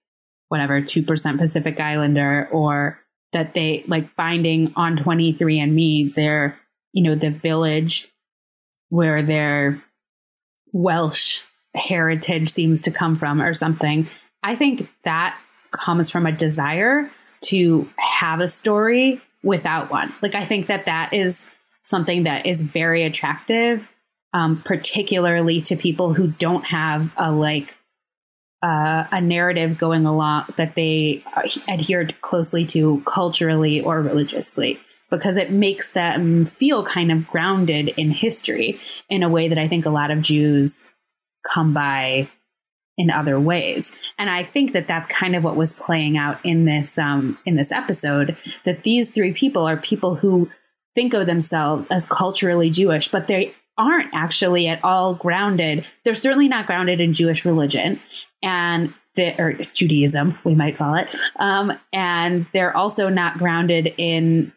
[0.48, 3.00] whatever 2% Pacific Islander or
[3.32, 6.58] that they like finding on 23andMe their,
[6.92, 8.08] you know, the village
[8.88, 9.82] where their
[10.72, 11.42] Welsh
[11.74, 14.08] heritage seems to come from or something.
[14.42, 15.38] I think that
[15.70, 17.10] comes from a desire
[17.42, 20.12] to have a story without one.
[20.20, 21.50] Like, I think that that is
[21.82, 23.88] something that is very attractive,
[24.32, 27.76] um, particularly to people who don't have a like
[28.62, 31.24] uh, a narrative going along that they
[31.66, 34.78] adhere closely to culturally or religiously
[35.10, 39.66] because it makes them feel kind of grounded in history in a way that I
[39.66, 40.86] think a lot of Jews
[41.52, 42.28] come by
[42.96, 43.96] in other ways.
[44.18, 47.56] And I think that that's kind of what was playing out in this um, in
[47.56, 48.36] this episode.
[48.64, 50.50] That these three people are people who
[50.94, 55.86] think of themselves as culturally Jewish, but they aren't actually at all grounded.
[56.04, 57.98] They're certainly not grounded in Jewish religion,
[58.42, 61.14] and the, or Judaism, we might call it.
[61.38, 64.52] Um, and they're also not grounded in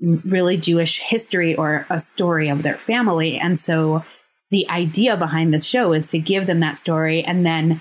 [0.00, 3.36] really Jewish history or a story of their family.
[3.36, 4.04] And so
[4.50, 7.80] the idea behind this show is to give them that story and then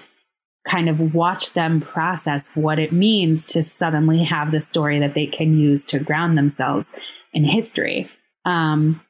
[0.68, 5.28] kind of watch them process what it means to suddenly have the story that they
[5.28, 6.94] can use to ground themselves
[7.34, 8.10] in history.
[8.44, 9.02] Um,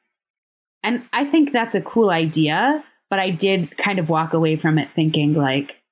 [0.82, 4.78] and I think that's a cool idea, but I did kind of walk away from
[4.78, 5.82] it thinking, like,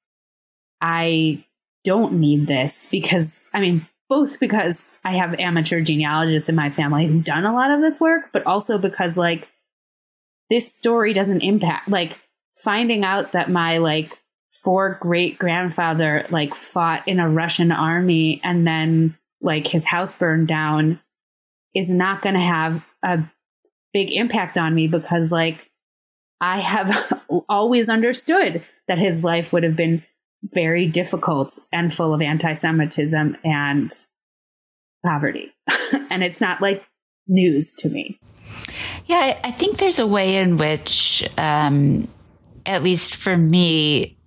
[0.80, 1.44] I
[1.84, 7.06] don't need this because, I mean, both because I have amateur genealogists in my family
[7.06, 9.48] who've done a lot of this work, but also because, like,
[10.50, 12.20] this story doesn't impact, like,
[12.54, 14.20] finding out that my, like,
[14.62, 20.48] four great grandfather like fought in a Russian army and then like his house burned
[20.48, 21.00] down
[21.74, 23.22] is not going to have a
[23.96, 25.70] big impact on me because like
[26.38, 30.04] I have always understood that his life would have been
[30.42, 33.90] very difficult and full of anti-Semitism and
[35.02, 35.50] poverty.
[36.10, 36.84] and it's not like
[37.26, 38.20] news to me.
[39.06, 42.06] Yeah, I think there's a way in which, um,
[42.66, 44.18] at least for me,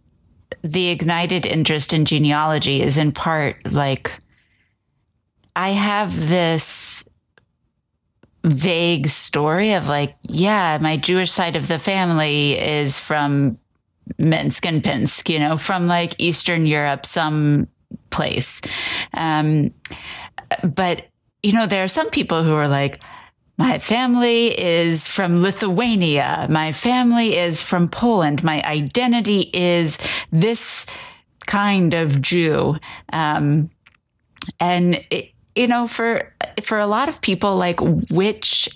[0.63, 4.12] the ignited interest in genealogy is in part like
[5.55, 7.09] I have this
[8.49, 13.57] vague story of like, yeah, my Jewish side of the family is from
[14.17, 17.67] Minsk and Pinsk, you know, from like Eastern Europe, some
[18.09, 18.62] place.
[19.13, 19.73] Um,
[20.63, 21.07] but,
[21.43, 23.01] you know, there are some people who are like,
[23.57, 26.47] my family is from Lithuania.
[26.49, 28.41] My family is from Poland.
[28.41, 29.97] My identity is
[30.31, 30.85] this
[31.45, 32.77] kind of Jew.
[33.12, 33.69] Um,
[34.59, 36.32] and it, you know, for
[36.63, 38.69] for a lot of people, like which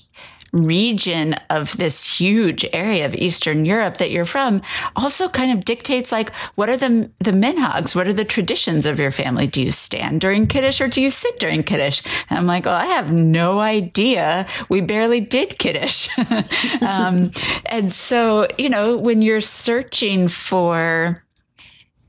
[0.52, 4.62] region of this huge area of Eastern Europe that you're from
[4.96, 7.96] also kind of dictates like what are the the minhags?
[7.96, 9.48] What are the traditions of your family?
[9.48, 12.04] Do you stand during Kiddush or do you sit during Kiddush?
[12.30, 14.46] And I'm like, oh, I have no idea.
[14.68, 16.10] We barely did Kiddush.
[16.82, 17.32] um,
[17.66, 21.23] and so, you know, when you're searching for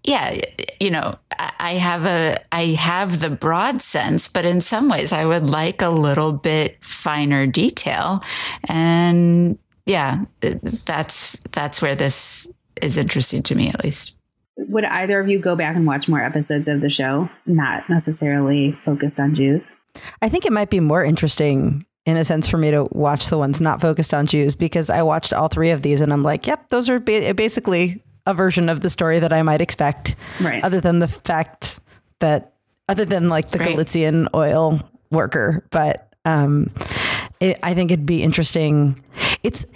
[0.04, 0.38] yeah,
[0.80, 5.24] you know, I have a, I have the broad sense, but in some ways I
[5.24, 8.22] would like a little bit finer detail.
[8.68, 12.50] And yeah, that's, that's where this
[12.82, 14.16] is interesting to me, at least.
[14.56, 18.72] Would either of you go back and watch more episodes of the show, not necessarily
[18.72, 19.74] focused on Jews?
[20.20, 23.38] I think it might be more interesting in a sense for me to watch the
[23.38, 26.46] ones not focused on Jews because I watched all three of these and I'm like,
[26.46, 30.16] yep, those are ba- basically a version of the story that I might expect.
[30.40, 30.62] Right.
[30.62, 31.80] Other than the fact
[32.20, 32.54] that,
[32.88, 33.70] other than like the right.
[33.70, 36.70] Galician oil worker, but um,
[37.40, 39.02] it, I think it'd be interesting.
[39.42, 39.66] It's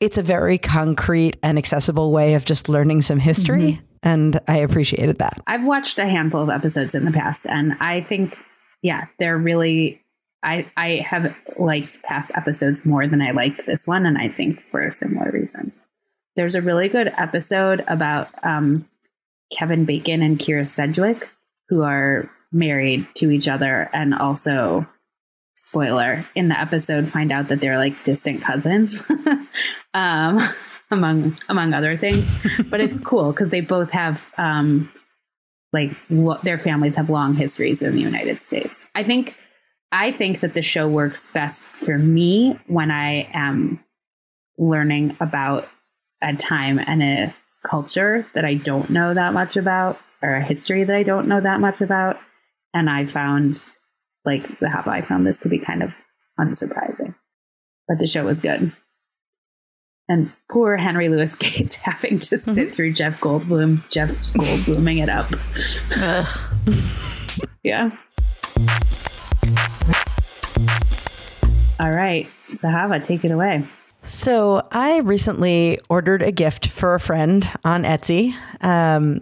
[0.00, 3.72] it's a very concrete and accessible way of just learning some history.
[3.72, 3.84] Mm-hmm.
[4.04, 5.42] And I appreciated that.
[5.48, 8.36] I've watched a handful of episodes in the past, and I think,
[8.82, 10.02] yeah, they're really.
[10.40, 14.62] I I have liked past episodes more than I liked this one, and I think
[14.70, 15.88] for similar reasons.
[16.38, 18.86] There's a really good episode about um,
[19.52, 21.28] Kevin Bacon and Kyra Sedgwick,
[21.68, 24.86] who are married to each other and also
[25.56, 29.10] spoiler in the episode find out that they're like distant cousins
[29.94, 30.38] um,
[30.92, 32.32] among among other things.
[32.70, 34.92] But it's cool because they both have um,
[35.72, 38.86] like lo- their families have long histories in the united states.
[38.94, 39.34] I think
[39.90, 43.82] i think that the show works best for me when i am
[44.58, 45.66] learning about
[46.22, 50.84] a time and a culture that I don't know that much about, or a history
[50.84, 52.18] that I don't know that much about.
[52.74, 53.70] And I found,
[54.24, 55.94] like Zahava, I found this to be kind of
[56.38, 57.14] unsurprising.
[57.86, 58.72] But the show was good.
[60.08, 62.70] And poor Henry Louis Gates having to sit mm-hmm.
[62.70, 65.30] through Jeff Goldblum, Jeff Goldbluming it up.
[67.62, 67.90] yeah.
[71.80, 73.64] All right, Zahava, take it away.
[74.08, 78.34] So I recently ordered a gift for a friend on Etsy.
[78.60, 79.20] Um,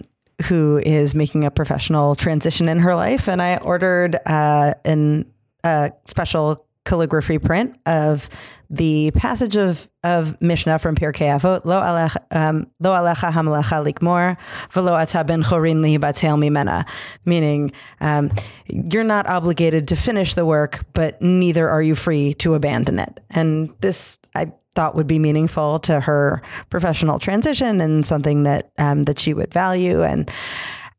[0.48, 5.24] who is making a professional transition in her life, and I ordered uh, an
[5.64, 8.30] a special calligraphy print of
[8.70, 14.36] the passage of, of Mishnah from Pirkei Avot, Lo alecha, um, hamalecha likmor,
[14.70, 16.86] velo ata ben chorin lihibatel mimena,
[17.24, 18.30] meaning um,
[18.68, 23.20] you're not obligated to finish the work, but neither are you free to abandon it.
[23.30, 29.04] And this, I thought would be meaningful to her professional transition and something that um,
[29.04, 30.04] that she would value.
[30.04, 30.30] And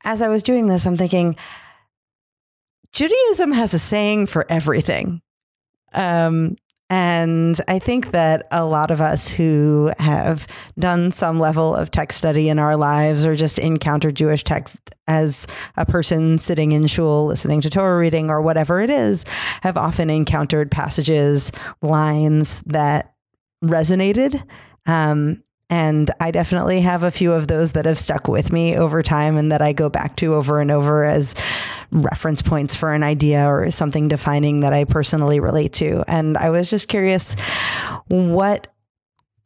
[0.03, 1.37] as I was doing this, I'm thinking,
[2.91, 5.21] Judaism has a saying for everything.
[5.93, 6.55] Um,
[6.89, 10.47] and I think that a lot of us who have
[10.79, 15.47] done some level of text study in our lives or just encountered Jewish text as
[15.75, 19.25] a person sitting in shul listening to Torah reading or whatever it is
[19.63, 23.16] have often encountered passages, lines that
[23.63, 24.41] resonated.
[24.85, 29.03] Um, and I definitely have a few of those that have stuck with me over
[29.03, 31.35] time and that I go back to over and over as
[31.91, 36.05] reference points for an idea or something defining that I personally relate to.
[36.07, 37.35] And I was just curious
[38.07, 38.73] what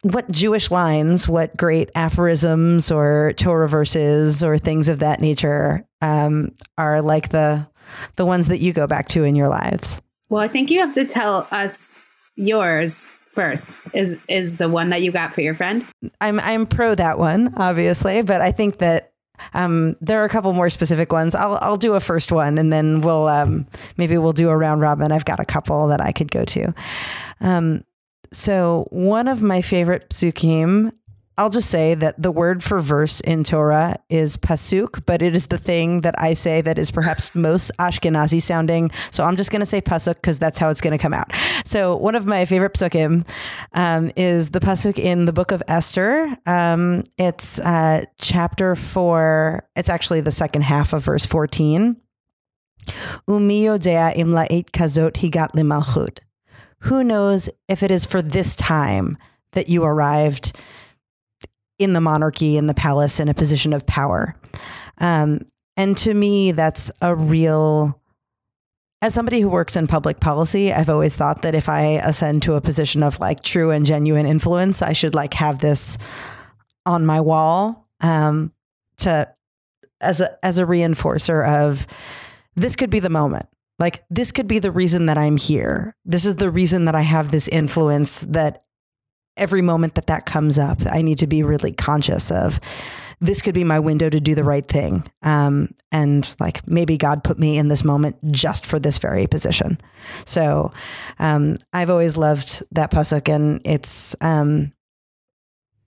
[0.04, 6.50] what Jewish lines, what great aphorisms or Torah verses or things of that nature um,
[6.78, 7.67] are like the
[8.15, 10.02] the ones that you go back to in your lives.
[10.30, 12.02] Well, I think you have to tell us
[12.36, 13.75] yours first.
[13.93, 15.85] Is is the one that you got for your friend?
[16.19, 19.13] I'm I'm pro that one, obviously, but I think that
[19.53, 21.35] um, there are a couple more specific ones.
[21.35, 23.67] I'll I'll do a first one, and then we'll um,
[23.97, 25.11] maybe we'll do a round robin.
[25.11, 26.73] I've got a couple that I could go to.
[27.39, 27.83] Um,
[28.33, 30.91] so one of my favorite psukim
[31.37, 35.47] I'll just say that the word for verse in Torah is pasuk, but it is
[35.47, 38.91] the thing that I say that is perhaps most Ashkenazi sounding.
[39.11, 41.33] So I'm just going to say pasuk because that's how it's going to come out.
[41.65, 43.25] So one of my favorite psukim
[43.73, 46.37] um, is the pasuk in the book of Esther.
[46.45, 49.67] Um, it's uh, chapter four.
[49.75, 51.95] It's actually the second half of verse 14.
[53.27, 56.19] Umi yodea imla eight kazot higat limalchut.
[56.85, 59.17] Who knows if it is for this time
[59.53, 60.53] that you arrived
[61.81, 64.35] in the monarchy, in the palace, in a position of power.
[64.99, 65.41] Um,
[65.75, 67.99] and to me, that's a real.
[69.03, 72.53] As somebody who works in public policy, I've always thought that if I ascend to
[72.53, 75.97] a position of like true and genuine influence, I should like have this
[76.85, 78.53] on my wall um,
[78.97, 79.27] to
[80.01, 81.87] as a as a reinforcer of
[82.55, 83.47] this could be the moment.
[83.79, 85.95] Like this could be the reason that I'm here.
[86.05, 88.65] This is the reason that I have this influence that
[89.41, 92.60] every moment that that comes up, I need to be really conscious of
[93.19, 95.04] this could be my window to do the right thing.
[95.21, 99.80] Um, and like maybe God put me in this moment just for this very position.
[100.25, 100.71] So
[101.19, 104.73] um, I've always loved that pasuk, and it's um,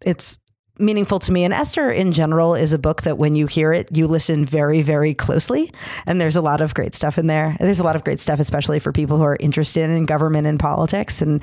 [0.04, 0.38] it's
[0.78, 1.44] meaningful to me.
[1.44, 4.82] And Esther, in general, is a book that when you hear it, you listen very,
[4.82, 5.72] very closely.
[6.06, 7.56] And there's a lot of great stuff in there.
[7.60, 10.58] There's a lot of great stuff, especially for people who are interested in government and
[10.58, 11.22] politics.
[11.22, 11.42] And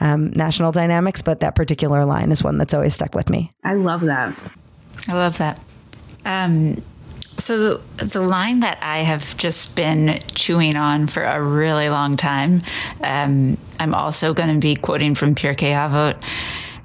[0.00, 3.52] um, national dynamics, but that particular line is one that's always stuck with me.
[3.62, 4.36] I love that.
[5.08, 5.60] I love that.
[6.24, 6.82] Um,
[7.38, 12.16] so the, the, line that I have just been chewing on for a really long
[12.16, 12.62] time,
[13.02, 16.22] um, I'm also going to be quoting from Pirkei Avot,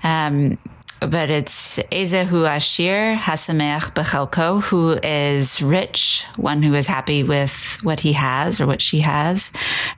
[0.04, 0.58] um,
[1.00, 8.00] but it's Ezehu Ashir Hasamech Bechelko, who is rich, one who is happy with what
[8.00, 9.52] he has or what she has,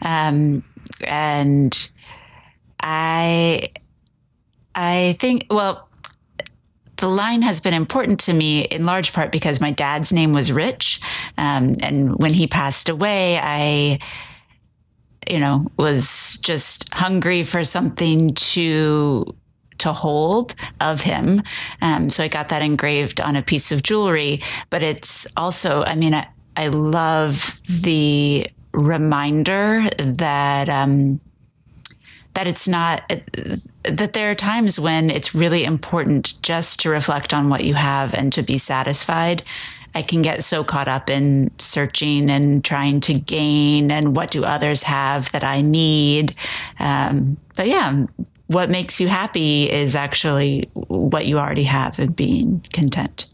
[0.04, 0.64] um,
[1.06, 1.90] and
[2.80, 3.70] I
[4.76, 5.88] I think well
[6.98, 10.52] the line has been important to me in large part because my dad's name was
[10.52, 11.02] Rich,
[11.38, 14.00] um, and when he passed away, I
[15.30, 19.36] you know was just hungry for something to
[19.82, 21.44] to hold of him.
[21.82, 24.42] Um, so I got that engraved on a piece of jewelry.
[24.70, 31.20] But it's also, I mean, I, I love the reminder that um,
[32.34, 33.02] that it's not
[33.84, 38.14] that there are times when it's really important just to reflect on what you have
[38.14, 39.44] and to be satisfied.
[39.94, 44.46] I can get so caught up in searching and trying to gain and what do
[44.46, 46.34] others have that I need.
[46.80, 48.06] Um, but yeah,
[48.52, 53.26] what makes you happy is actually what you already have and being content.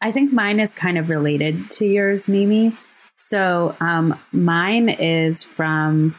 [0.00, 2.76] I think mine is kind of related to yours, Mimi.
[3.16, 6.16] So um, mine is from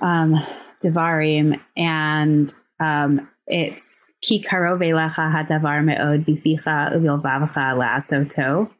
[0.00, 0.36] um,
[0.82, 8.70] Devarim, and um, it's Ki karov hadavar meod bificha uvilvavacha la'asoto,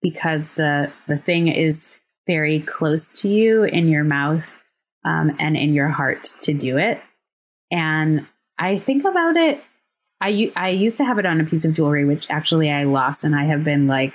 [0.00, 1.94] because the the thing is
[2.26, 4.60] very close to you in your mouth
[5.04, 7.00] um, and in your heart to do it.
[7.70, 8.26] And
[8.58, 9.62] I think about it.
[10.20, 13.24] I, I used to have it on a piece of jewelry, which actually I lost,
[13.24, 14.14] and I have been like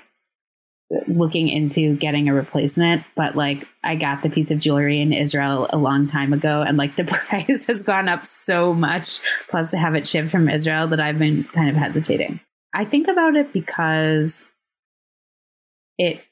[1.08, 3.04] looking into getting a replacement.
[3.16, 6.78] But like, I got the piece of jewelry in Israel a long time ago, and
[6.78, 9.20] like the price has gone up so much,
[9.50, 12.40] plus to have it shipped from Israel, that I've been kind of hesitating.
[12.74, 14.50] I think about it because
[15.98, 16.24] it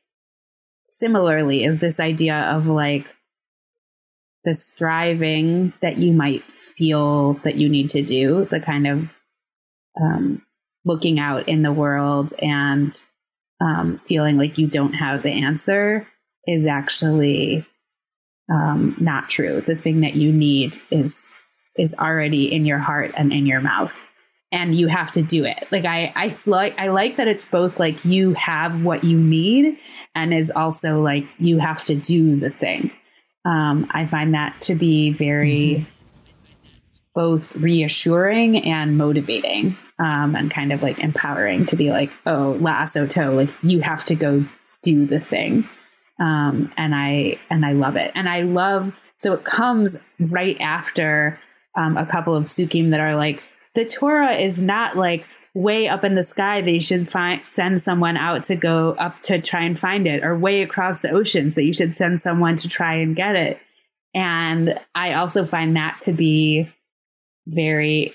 [0.90, 3.16] similarly is this idea of like
[4.46, 9.20] the striving that you might feel that you need to do, the kind of
[10.00, 10.42] um,
[10.86, 12.96] looking out in the world and
[13.60, 16.08] um, feeling like you don't have the answer
[16.48, 17.66] is actually
[18.52, 19.62] um, not true.
[19.62, 21.38] The thing that you need is
[21.76, 24.08] is already in your heart and in your mouth
[24.52, 25.68] and you have to do it.
[25.72, 29.78] Like I, I like, I like that it's both like you have what you need
[30.14, 32.92] and is also like you have to do the thing.
[33.46, 36.70] Um, I find that to be very mm-hmm.
[37.14, 42.86] both reassuring and motivating, um, and kind of like empowering to be like, oh, la
[42.86, 44.46] to like you have to go
[44.82, 45.70] do the thing.
[46.20, 51.40] Um, and I and I love it, and I love so it comes right after
[51.76, 53.44] um, a couple of psukim that are like
[53.76, 55.26] the Torah is not like
[55.56, 59.22] way up in the sky that you should find send someone out to go up
[59.22, 62.58] to try and find it or way across the oceans that you should send someone
[62.58, 63.58] to try and get it.
[64.14, 66.70] And i also find that to be
[67.48, 68.14] very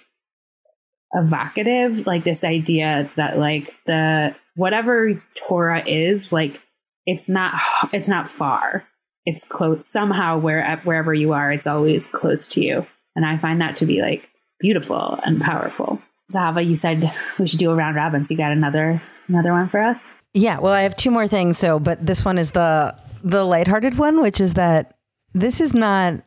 [1.12, 6.61] evocative like this idea that like the whatever torah is like
[7.07, 7.59] it's not
[7.93, 8.84] it's not far.
[9.24, 12.86] It's close somehow where wherever you are it's always close to you.
[13.16, 14.28] And i find that to be like
[14.61, 16.03] beautiful and powerful.
[16.31, 18.24] Zahava, you said we should do a round robin.
[18.24, 20.12] So you got another another one for us?
[20.35, 20.61] Yeah.
[20.61, 21.59] Well, I have two more things.
[21.59, 24.95] So, but this one is the the lighthearted one, which is that
[25.35, 26.22] this is not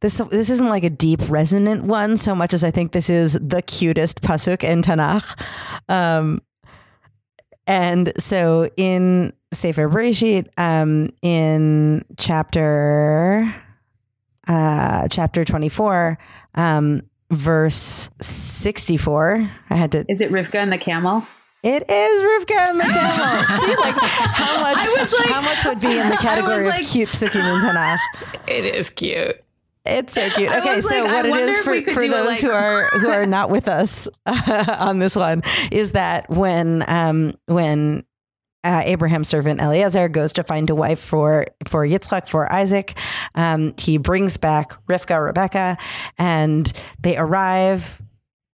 [0.00, 3.32] this this isn't like a deep resonant one so much as I think this is
[3.34, 5.38] the cutest pasuk in Tanakh.
[5.88, 6.42] Um,
[7.66, 13.52] and so in Sefer Bereshit, um, in chapter
[14.46, 16.18] uh, chapter twenty four,
[16.54, 17.00] um,
[17.30, 19.50] verse 64.
[19.70, 20.04] I had to.
[20.08, 21.24] Is it Rivka and the camel?
[21.62, 23.44] It is Rivka and the camel.
[23.60, 24.76] See, like how much?
[24.76, 27.60] I was like, how much would be in the category like, of cute psukim in
[27.60, 27.98] Tanakh?
[28.48, 29.40] It is cute.
[29.84, 30.50] It's so cute.
[30.50, 33.50] Okay, so like, what it is for, for those like- who are who are not
[33.50, 38.04] with us uh, on this one is that when um, when
[38.64, 42.98] uh, Abraham's servant Eliezer goes to find a wife for for Yitzchak for Isaac.
[43.34, 45.78] Um, he brings back Rivka, Rebecca,
[46.18, 48.00] and they arrive.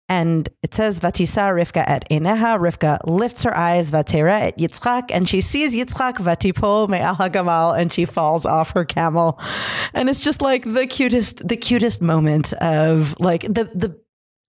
[0.09, 2.59] And it says, Vatisa Rivka at Eneha.
[2.59, 7.91] Rivka lifts her eyes, Vatera at Yitzchak, and she sees Yitzchak, Vatipol Me'al HaGamal, and
[7.91, 9.41] she falls off her camel.
[9.95, 13.99] And it's just like the cutest, the cutest moment of like the, the,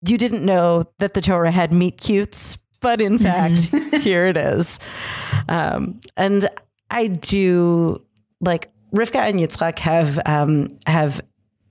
[0.05, 3.73] you didn't know that the Torah had meet cutes, but in fact,
[4.03, 4.79] here it is.
[5.49, 6.47] Um, and
[6.91, 8.05] I do
[8.41, 11.21] like Rivka and Yitzchak have um, have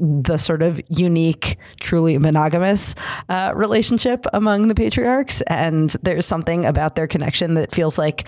[0.00, 2.96] the sort of unique, truly monogamous
[3.28, 5.42] uh, relationship among the patriarchs.
[5.42, 8.24] And there's something about their connection that feels like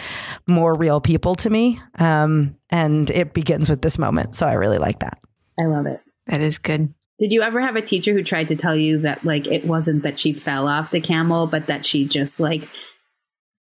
[0.46, 1.80] more real people to me.
[1.98, 4.36] Um, and it begins with this moment.
[4.36, 5.18] So I really like that.
[5.58, 6.00] I love it.
[6.26, 6.94] That is good.
[7.18, 10.02] Did you ever have a teacher who tried to tell you that like it wasn't
[10.02, 12.68] that she fell off the camel, but that she just like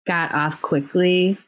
[0.07, 1.39] got off quickly?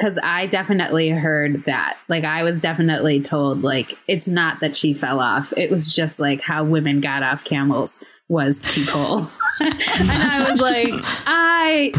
[0.00, 1.98] Cuz I definitely heard that.
[2.08, 5.52] Like I was definitely told like it's not that she fell off.
[5.56, 9.28] It was just like how women got off camels was too cool.
[9.60, 10.88] and I was like,
[11.26, 11.92] I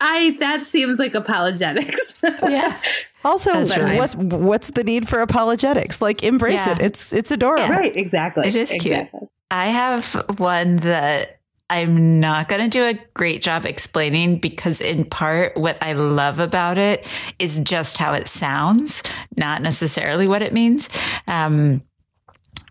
[0.00, 2.20] I that seems like apologetics.
[2.42, 2.80] yeah.
[3.24, 3.52] Also,
[3.96, 6.00] what's what's the need for apologetics?
[6.00, 6.72] Like embrace yeah.
[6.72, 6.82] it.
[6.82, 7.64] It's it's adorable.
[7.64, 7.76] Yeah.
[7.78, 8.46] Right, exactly.
[8.48, 9.18] It is exactly.
[9.18, 9.30] cute.
[9.50, 11.38] I have one that
[11.70, 16.38] I'm not going to do a great job explaining because in part what I love
[16.38, 17.06] about it
[17.38, 19.02] is just how it sounds,
[19.36, 20.88] not necessarily what it means.
[21.26, 21.82] Um,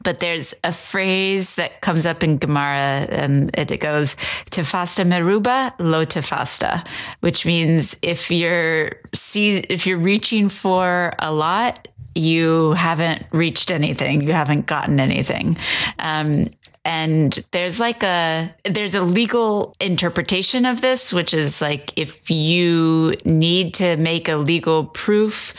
[0.03, 4.15] but there's a phrase that comes up in Gemara and it goes
[4.51, 6.85] tefasta meruba lo tefasta,
[7.21, 14.33] which means if you're if you're reaching for a lot, you haven't reached anything, you
[14.33, 15.57] haven't gotten anything.
[15.99, 16.47] Um,
[16.87, 23.13] and there's like a there's a legal interpretation of this which is like if you
[23.25, 25.53] need to make a legal proof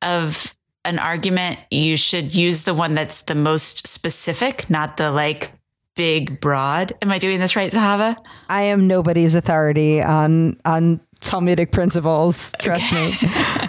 [0.00, 0.55] of
[0.86, 5.52] an argument, you should use the one that's the most specific, not the like
[5.94, 6.92] big broad.
[7.02, 8.16] Am I doing this right, Zahava?
[8.48, 12.52] I am nobody's authority on on Talmudic principles.
[12.58, 13.10] Trust okay.
[13.10, 13.68] me.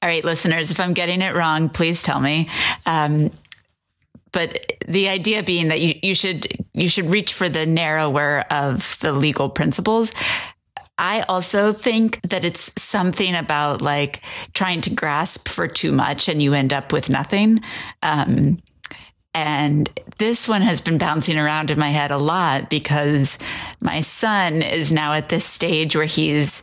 [0.00, 2.48] All right, listeners, if I'm getting it wrong, please tell me.
[2.86, 3.32] Um,
[4.30, 8.96] but the idea being that you, you should you should reach for the narrower of
[9.00, 10.12] the legal principles.
[10.98, 14.22] I also think that it's something about like
[14.52, 17.60] trying to grasp for too much and you end up with nothing.
[18.02, 18.58] Um,
[19.32, 19.88] and
[20.18, 23.38] this one has been bouncing around in my head a lot because
[23.80, 26.62] my son is now at this stage where he's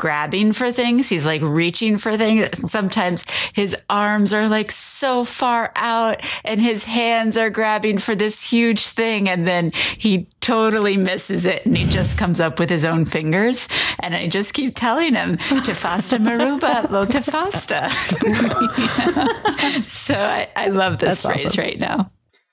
[0.00, 1.10] grabbing for things.
[1.10, 2.70] He's like reaching for things.
[2.70, 8.42] Sometimes his arms are like so far out and his hands are grabbing for this
[8.50, 9.28] huge thing.
[9.28, 13.68] And then he totally misses it and he just comes up with his own fingers.
[13.98, 17.90] And I just keep telling him, Tefasta Maruba, lo Tefasta.
[19.88, 21.62] so I, I, love this That's phrase awesome.
[21.62, 22.10] right now.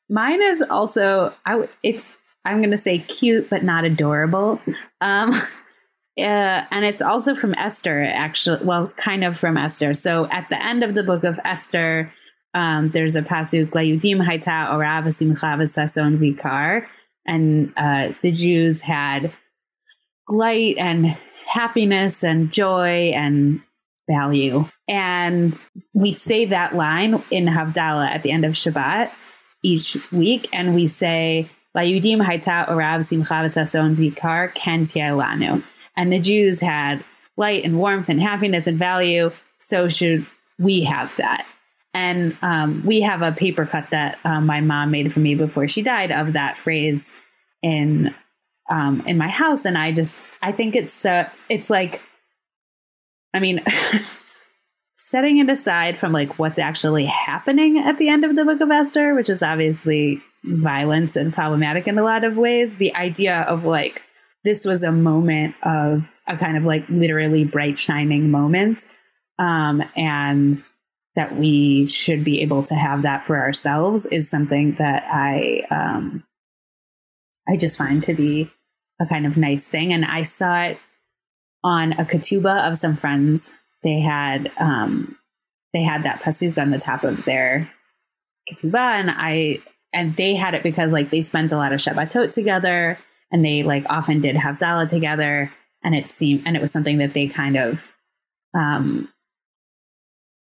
[0.10, 4.60] Mine is also, I, it's, I'm going to say cute, but not adorable.
[5.00, 5.32] Um,
[6.18, 8.64] uh, and it's also from Esther, actually.
[8.64, 9.94] Well, it's kind of from Esther.
[9.94, 12.12] So at the end of the book of Esther,
[12.54, 16.88] um, there's a pasuk Layudim Haita Orav Sason Vikar,
[17.26, 19.32] and uh, the Jews had
[20.28, 21.16] light and
[21.46, 23.62] happiness and joy and
[24.10, 24.66] value.
[24.88, 25.54] And
[25.94, 29.12] we say that line in Havdalah at the end of Shabbat
[29.62, 35.64] each week, and we say Layudim Haita Orav Simcha Sason Vikar Ken Lanu
[35.98, 37.04] and the Jews had
[37.36, 39.32] light and warmth and happiness and value.
[39.58, 40.26] So should
[40.58, 41.46] we have that?
[41.94, 45.68] And um, we have a paper cut that um, my mom made for me before
[45.68, 47.16] she died of that phrase
[47.64, 48.14] in
[48.70, 52.02] um, in my house, and I just I think it's uh, it's like,
[53.34, 53.64] I mean.
[55.00, 58.72] setting it aside from like what's actually happening at the end of the book of
[58.72, 63.64] Esther, which is obviously violence and problematic in a lot of ways, the idea of
[63.64, 64.02] like
[64.44, 68.84] this was a moment of a kind of like literally bright shining moment
[69.40, 70.56] um, and
[71.16, 76.24] that we should be able to have that for ourselves is something that i um,
[77.48, 78.52] i just find to be
[79.00, 79.94] a kind of nice thing.
[79.94, 80.80] And i saw it
[81.64, 83.54] on a ketubah of some friends.
[83.84, 85.18] They had um,
[85.74, 87.72] they had that pasuk on the top of their
[88.50, 89.60] ketubah and i
[89.94, 92.98] and they had it because like they spent a lot of shabbatot together
[93.32, 95.52] and they like often did Havdalah together
[95.84, 97.92] and it seemed and it was something that they kind of
[98.58, 99.12] um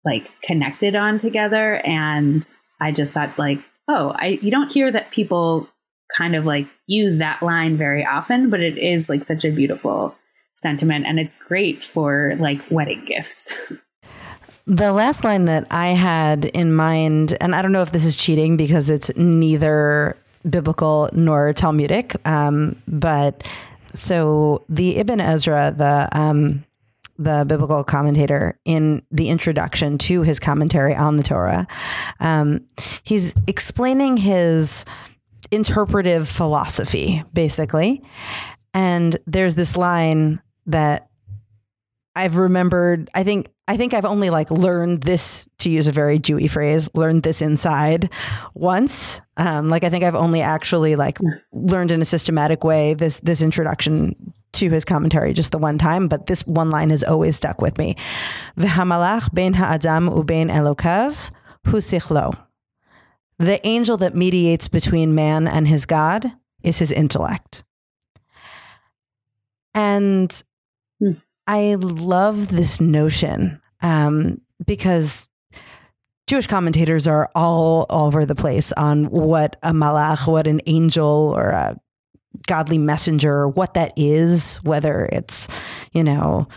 [0.03, 1.76] like connected on together.
[1.86, 2.43] And
[2.80, 5.69] i just thought like oh i you don't hear that people
[6.17, 10.15] kind of like use that line very often but it is like such a beautiful
[10.61, 11.05] sentiment.
[11.07, 13.59] And it's great for like wedding gifts.
[14.67, 18.15] The last line that I had in mind, and I don't know if this is
[18.15, 20.15] cheating because it's neither
[20.50, 22.16] biblical nor Talmudic.
[22.28, 23.48] Um, but
[23.88, 26.64] so the Ibn Ezra, the um,
[27.18, 31.68] the biblical commentator, in the introduction to his commentary on the Torah,
[32.20, 32.66] um,
[33.04, 34.86] he's explaining his
[35.52, 38.02] interpretive philosophy, basically.
[38.74, 41.11] And there's this line that
[42.16, 43.09] I've remembered.
[43.14, 46.89] I think I think I've only like learned this to use a very Jewy phrase,
[46.93, 48.09] learned this inside
[48.53, 49.22] once.
[49.38, 51.18] Um, like I think I've only actually like
[51.53, 56.07] learned in a systematic way this this introduction to his commentary just the one time,
[56.07, 57.95] but this one line has always stuck with me.
[58.57, 61.32] V'hamalach ben ha'adam ubein elokav.
[63.39, 66.32] The angel that mediates between man and his God
[66.64, 67.64] is his intellect.
[69.74, 70.43] And
[70.99, 71.14] hmm.
[71.52, 75.30] I love this notion um, because
[76.26, 81.49] Jewish commentators are all over the place on what a malach, what an angel or
[81.49, 81.78] a
[82.47, 85.49] godly messenger, what that is, whether it's,
[85.91, 86.47] you know,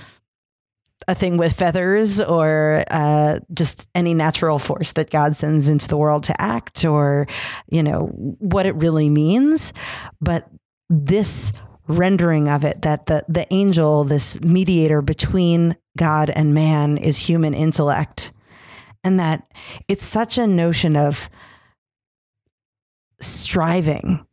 [1.08, 5.96] a thing with feathers or uh, just any natural force that God sends into the
[5.96, 7.26] world to act or,
[7.68, 8.06] you know,
[8.38, 9.72] what it really means.
[10.20, 10.48] But
[10.88, 11.52] this
[11.86, 17.54] rendering of it that the the angel this mediator between God and man is human
[17.54, 18.32] intellect.
[19.02, 19.46] And that
[19.86, 21.28] it's such a notion of
[23.20, 24.26] striving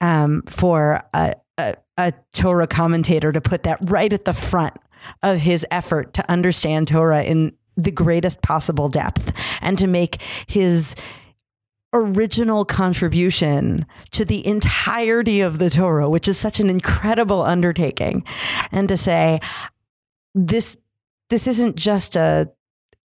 [0.00, 4.74] um, for a, a, a Torah commentator to put that right at the front
[5.22, 10.94] of his effort to understand Torah in the greatest possible depth and to make his
[11.92, 18.24] original contribution to the entirety of the Torah, which is such an incredible undertaking,
[18.70, 19.40] and to say
[20.34, 20.76] this
[21.30, 22.50] this isn't just a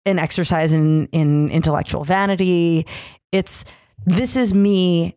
[0.07, 2.87] an exercise in in intellectual vanity.
[3.33, 3.65] It's
[4.05, 5.17] this is me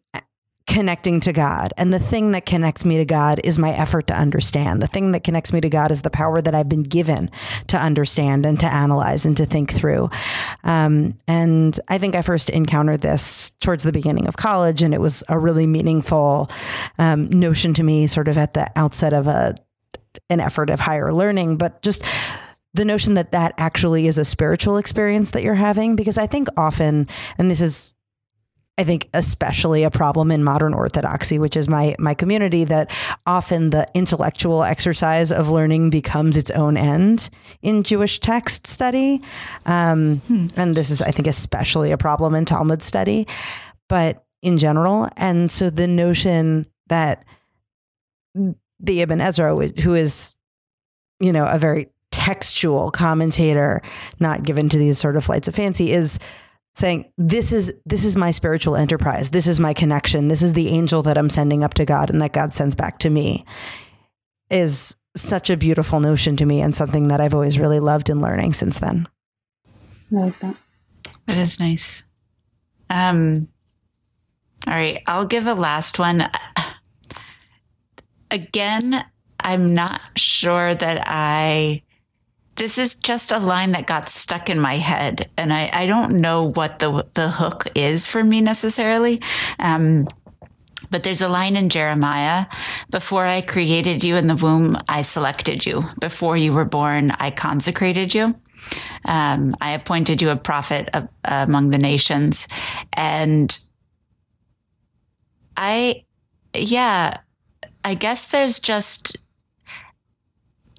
[0.67, 1.73] connecting to God.
[1.77, 4.81] And the thing that connects me to God is my effort to understand.
[4.81, 7.31] The thing that connects me to God is the power that I've been given
[7.67, 10.09] to understand and to analyze and to think through.
[10.63, 15.01] Um, and I think I first encountered this towards the beginning of college, and it
[15.01, 16.51] was a really meaningful
[16.99, 19.55] um, notion to me, sort of at the outset of a
[20.29, 22.03] an effort of higher learning, but just
[22.73, 26.47] the notion that that actually is a spiritual experience that you're having because I think
[26.57, 27.07] often
[27.37, 27.95] and this is
[28.77, 32.91] I think especially a problem in modern orthodoxy, which is my my community, that
[33.25, 37.29] often the intellectual exercise of learning becomes its own end
[37.63, 39.21] in Jewish text study,
[39.65, 40.47] um, hmm.
[40.55, 43.27] and this is, I think, especially a problem in Talmud study,
[43.89, 45.09] but in general.
[45.17, 47.25] And so the notion that
[48.79, 50.37] the Ibn Ezra, who is,
[51.19, 53.81] you know, a very textual commentator,
[54.19, 56.19] not given to these sort of flights of fancy, is
[56.77, 59.31] saying this is this is my spiritual enterprise.
[59.31, 60.27] This is my connection.
[60.27, 62.99] This is the angel that i'm sending up to god and that god sends back
[62.99, 63.45] to me
[64.49, 68.21] is such a beautiful notion to me and something that i've always really loved in
[68.21, 69.07] learning since then.
[70.13, 70.55] I like that.
[71.25, 72.03] That is nice.
[72.89, 73.49] Um
[74.67, 76.29] all right i'll give a last one.
[78.29, 79.03] Again
[79.39, 81.81] i'm not sure that i
[82.57, 86.21] this is just a line that got stuck in my head, and I, I don't
[86.21, 89.19] know what the the hook is for me necessarily.
[89.59, 90.07] Um,
[90.89, 92.45] but there's a line in Jeremiah
[92.91, 95.79] Before I created you in the womb, I selected you.
[95.99, 98.35] Before you were born, I consecrated you.
[99.05, 102.47] Um, I appointed you a prophet of, uh, among the nations.
[102.93, 103.57] And
[105.55, 106.05] I,
[106.53, 107.17] yeah,
[107.83, 109.17] I guess there's just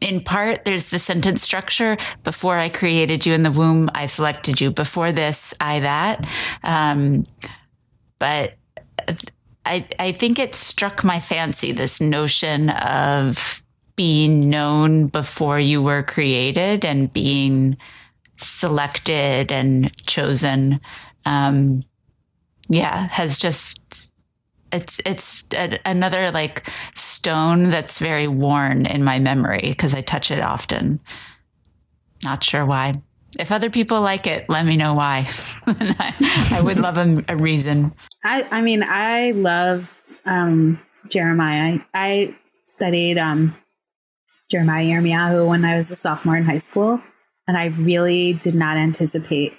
[0.01, 1.97] in part, there's the sentence structure.
[2.25, 4.71] Before I created you in the womb, I selected you.
[4.71, 6.27] Before this, I that.
[6.63, 7.27] Um,
[8.19, 8.55] but
[9.65, 13.63] I, I think it struck my fancy, this notion of
[13.97, 17.77] being known before you were created and being
[18.37, 20.81] selected and chosen.
[21.25, 21.83] Um,
[22.69, 24.08] yeah, has just
[24.73, 30.31] it's it's a, another like stone that's very worn in my memory because I touch
[30.31, 31.01] it often.
[32.25, 32.95] Not sure why.
[33.39, 35.29] If other people like it, let me know why.
[35.67, 37.95] I, I, would love a, a, reason.
[38.25, 39.91] I I mean I love
[40.25, 41.79] um, Jeremiah.
[41.95, 43.57] I, I studied um,
[44.51, 47.01] Jeremiah Yirmiyahu when I was a sophomore in high school,
[47.47, 49.53] and I really did not anticipate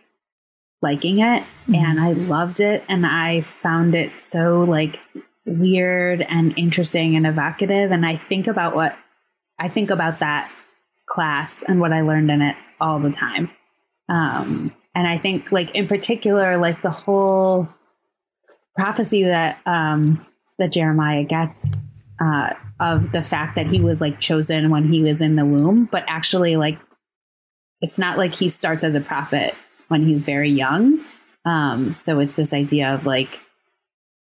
[0.82, 1.75] liking it mm-hmm.
[1.75, 5.01] and I loved it and I found it so like
[5.45, 8.95] weird and interesting and evocative and I think about what
[9.57, 10.51] I think about that
[11.07, 13.49] class and what I learned in it all the time.
[14.07, 17.67] Um, and I think like in particular like the whole
[18.75, 20.25] prophecy that um,
[20.59, 21.75] that Jeremiah gets
[22.21, 25.89] uh, of the fact that he was like chosen when he was in the womb,
[25.91, 26.80] but actually like
[27.82, 29.55] it's not like he starts as a prophet
[29.89, 31.03] when he's very young.
[31.45, 33.39] Um, so it's this idea of like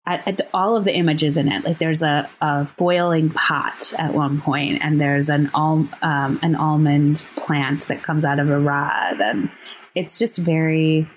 [0.08, 1.64] at, at the, all of the images in it.
[1.64, 6.56] Like there's a, a boiling pot at one point, and there's an al- um, an
[6.56, 9.50] almond plant that comes out of a rod, and
[9.94, 11.08] it's just very.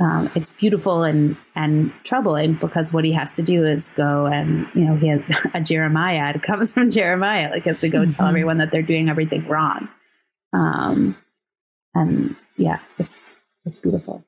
[0.00, 4.68] Um, it's beautiful and and troubling because what he has to do is go and
[4.72, 5.22] you know he has
[5.54, 6.32] a Jeremiah.
[6.34, 7.50] It comes from Jeremiah.
[7.50, 8.10] Like he has to go mm-hmm.
[8.10, 9.88] tell everyone that they're doing everything wrong.
[10.52, 11.16] Um,
[11.94, 13.37] and yeah, it's
[13.68, 14.24] it's beautiful.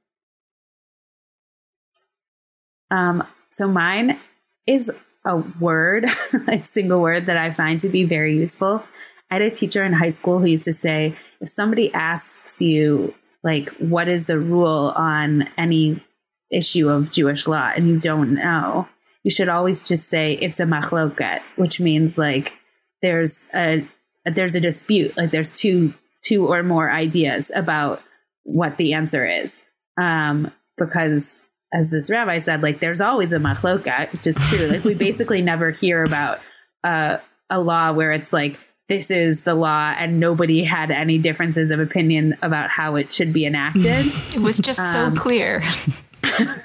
[2.90, 4.18] Um, so mine
[4.66, 4.90] is
[5.24, 6.04] a word,
[6.48, 8.84] a single word that I find to be very useful.
[9.30, 13.14] I had a teacher in high school who used to say, if somebody asks you,
[13.42, 16.04] like, what is the rule on any
[16.52, 18.88] issue of Jewish law and you don't know,
[19.22, 22.58] you should always just say it's a machloket, which means like
[23.02, 23.86] there's a
[24.26, 28.02] there's a dispute, like there's two two or more ideas about
[28.50, 29.62] what the answer is.
[30.00, 34.66] Um, because as this rabbi said, like there's always a machloka, which is true.
[34.66, 36.40] Like we basically never hear about
[36.84, 41.70] uh, a law where it's like this is the law and nobody had any differences
[41.70, 43.84] of opinion about how it should be enacted.
[44.34, 45.62] it was just um, so clear.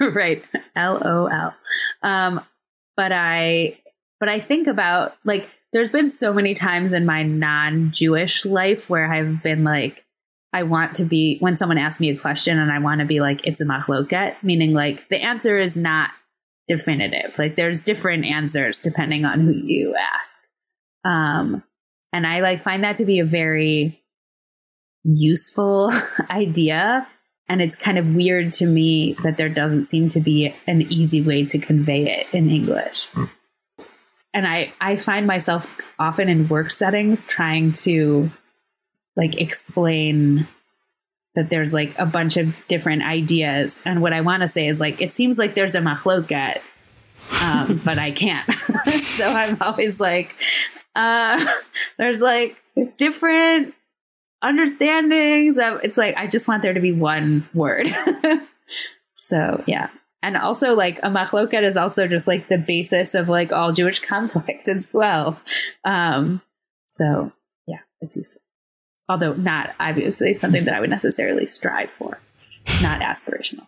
[0.00, 0.42] right.
[0.76, 1.54] LOL.
[2.02, 2.40] Um,
[2.96, 3.78] but I
[4.18, 9.12] but I think about like there's been so many times in my non-Jewish life where
[9.12, 10.05] I've been like
[10.56, 13.20] I want to be when someone asks me a question and I want to be
[13.20, 16.12] like it's a machloket, meaning like the answer is not
[16.66, 17.38] definitive.
[17.38, 20.40] Like there's different answers depending on who you ask.
[21.04, 21.62] Um,
[22.10, 24.02] and I like find that to be a very
[25.04, 25.92] useful
[26.30, 27.06] idea
[27.50, 31.20] and it's kind of weird to me that there doesn't seem to be an easy
[31.20, 33.10] way to convey it in English.
[33.10, 33.30] Mm.
[34.32, 38.30] And I, I find myself often in work settings trying to
[39.16, 40.46] like explain
[41.34, 43.80] that there's like a bunch of different ideas.
[43.84, 46.60] And what I want to say is like, it seems like there's a machloket,
[47.42, 48.50] um, but I can't.
[49.02, 50.34] so I'm always like,
[50.96, 51.46] uh,
[51.98, 52.56] there's like
[52.96, 53.74] different
[54.42, 57.88] understandings of it's like I just want there to be one word.
[59.14, 59.88] so yeah.
[60.22, 64.00] And also like a machloket is also just like the basis of like all Jewish
[64.00, 65.40] conflict as well.
[65.84, 66.42] Um
[66.86, 67.32] so
[67.66, 68.42] yeah, it's useful.
[69.08, 72.18] Although not obviously something that I would necessarily strive for.
[72.82, 73.66] Not aspirational.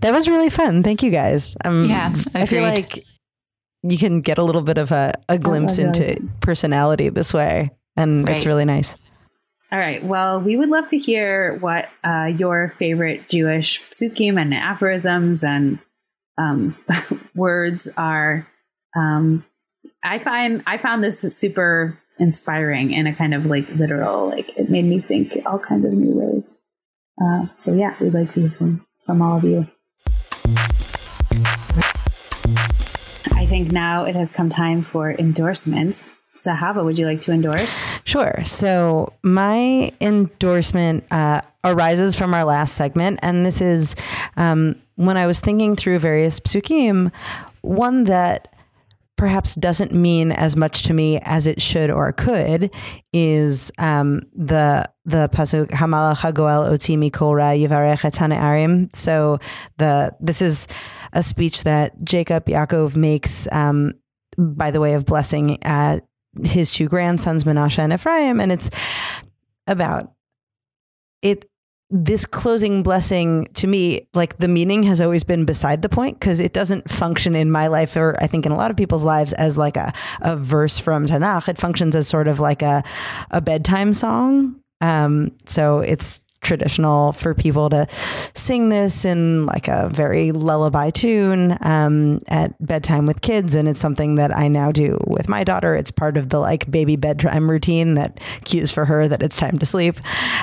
[0.00, 0.82] That was really fun.
[0.82, 1.56] Thank you guys.
[1.64, 2.30] Um, yeah, agreed.
[2.34, 3.04] I feel like
[3.82, 8.28] you can get a little bit of a, a glimpse into personality this way, and
[8.28, 8.36] right.
[8.36, 8.96] it's really nice.
[9.72, 10.04] All right.
[10.04, 15.80] Well, we would love to hear what uh, your favorite Jewish psukim and aphorisms and
[16.38, 16.76] um,
[17.34, 18.46] words are.
[18.94, 19.44] Um,
[20.04, 24.70] I find I found this super inspiring in a kind of like literal, like it
[24.70, 26.58] made me think all kinds of new ways.
[27.20, 29.66] Uh, so yeah, we'd like to hear from from all of you.
[33.32, 36.12] I think now it has come time for endorsements.
[36.44, 37.84] Zahava, would you like to endorse?
[38.04, 38.42] Sure.
[38.44, 43.94] So my endorsement uh, arises from our last segment, and this is
[44.36, 47.12] um, when I was thinking through various psukim,
[47.62, 48.52] one that
[49.16, 52.72] perhaps doesn't mean as much to me as it should or could
[53.12, 58.94] is um, the the pasuk Hamalach Hagoel Oti Mikolra Yivarech Arim.
[58.94, 59.38] So
[59.78, 60.68] the this is
[61.12, 63.92] a speech that Jacob Yaakov makes um,
[64.36, 66.06] by the way of blessing at
[66.44, 68.70] his two grandsons, Menashe and Ephraim, and it's
[69.66, 70.12] about
[71.22, 71.48] it.
[71.88, 76.40] This closing blessing to me, like the meaning has always been beside the point because
[76.40, 79.32] it doesn't function in my life, or I think in a lot of people's lives,
[79.32, 81.48] as like a, a verse from Tanakh.
[81.48, 82.82] It functions as sort of like a,
[83.30, 84.60] a bedtime song.
[84.80, 87.86] Um, so it's traditional for people to
[88.34, 93.54] sing this in like a very lullaby tune um, at bedtime with kids.
[93.54, 95.74] And it's something that I now do with my daughter.
[95.74, 99.58] It's part of the like baby bedtime routine that cues for her that it's time
[99.58, 99.96] to sleep.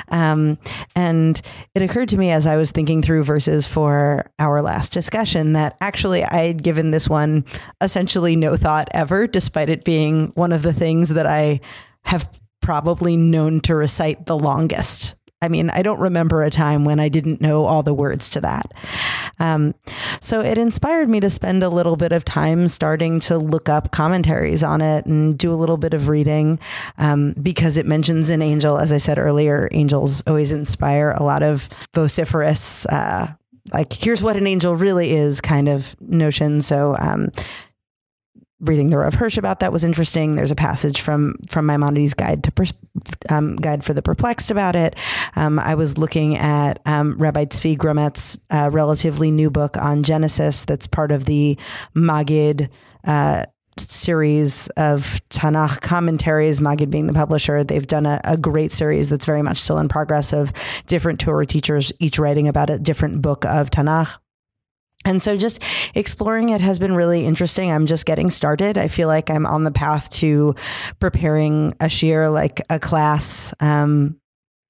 [0.08, 0.58] Um,
[0.94, 1.40] and
[1.74, 5.76] it occurred to me as I was thinking through verses for our last discussion that
[5.80, 7.44] actually I had given this one
[7.80, 11.60] essentially no thought ever, despite it being one of the things that I
[12.04, 12.28] have
[12.60, 17.10] probably known to recite the longest I mean, I don't remember a time when I
[17.10, 18.72] didn't know all the words to that.
[19.38, 19.74] Um,
[20.20, 23.90] so it inspired me to spend a little bit of time starting to look up
[23.90, 26.58] commentaries on it and do a little bit of reading
[26.96, 28.78] um, because it mentions an angel.
[28.78, 32.86] As I said earlier, angels always inspire a lot of vociferous.
[32.86, 33.34] Uh,
[33.72, 36.62] like here's what an angel really is kind of notion.
[36.62, 37.28] So um,
[38.60, 40.36] reading the Rav Hirsch about that was interesting.
[40.36, 42.72] There's a passage from from Maimonides' guide to pers-
[43.28, 44.96] um, guide for the perplexed about it.
[45.36, 50.64] Um, I was looking at um, Rabbi Tzvi Grumet's uh, relatively new book on Genesis.
[50.64, 51.58] That's part of the
[51.94, 52.70] Maggid.
[53.04, 53.44] Uh,
[53.76, 57.64] series of Tanakh commentaries, Maggid being the publisher.
[57.64, 60.52] They've done a, a, great series that's very much still in progress of
[60.86, 64.16] different Torah teachers, each writing about a different book of Tanakh.
[65.04, 65.62] And so just
[65.94, 67.70] exploring it has been really interesting.
[67.70, 68.78] I'm just getting started.
[68.78, 70.54] I feel like I'm on the path to
[70.98, 74.18] preparing a shiur, like a class um,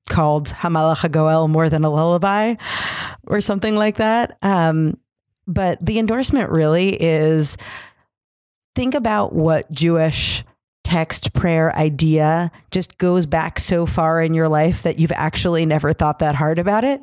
[0.08, 2.56] called Hamalach HaGoel, More Than a Lullaby,
[3.26, 4.36] or something like that.
[4.42, 4.98] Um,
[5.46, 7.56] but the endorsement really is
[8.74, 10.42] think about what Jewish
[10.82, 15.92] text prayer idea just goes back so far in your life that you've actually never
[15.92, 17.00] thought that hard about it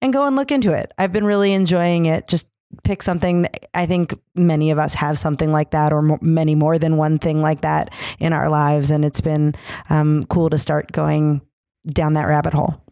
[0.00, 0.92] and go and look into it.
[0.96, 2.48] I've been really enjoying it, just
[2.84, 6.78] pick something i think many of us have something like that or more, many more
[6.78, 9.54] than one thing like that in our lives and it's been
[9.90, 11.40] um, cool to start going
[11.86, 12.82] down that rabbit hole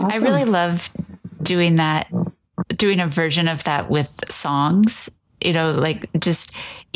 [0.00, 0.10] awesome.
[0.10, 0.90] i really love
[1.42, 2.10] doing that
[2.68, 5.10] doing a version of that with songs
[5.42, 6.52] you know like just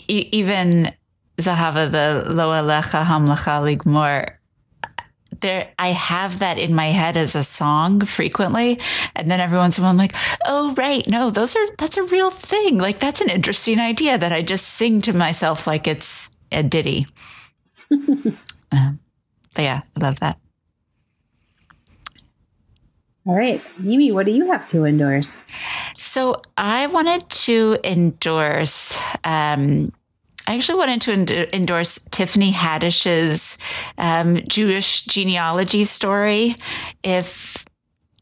[0.08, 0.90] e- even
[1.38, 4.39] zahava the lo alecha hamlacha ligmor
[5.40, 8.78] there I have that in my head as a song frequently.
[9.14, 10.14] And then every once in a while I'm like,
[10.46, 12.78] oh right, no, those are that's a real thing.
[12.78, 17.06] Like that's an interesting idea that I just sing to myself like it's a ditty.
[17.90, 18.98] um,
[19.54, 20.38] but yeah, I love that.
[23.26, 25.38] All right, Mimi, what do you have to endorse?
[25.98, 29.92] So I wanted to endorse um,
[30.46, 33.58] I actually wanted to endorse Tiffany Haddish's
[33.98, 36.56] um, Jewish genealogy story.
[37.02, 37.64] If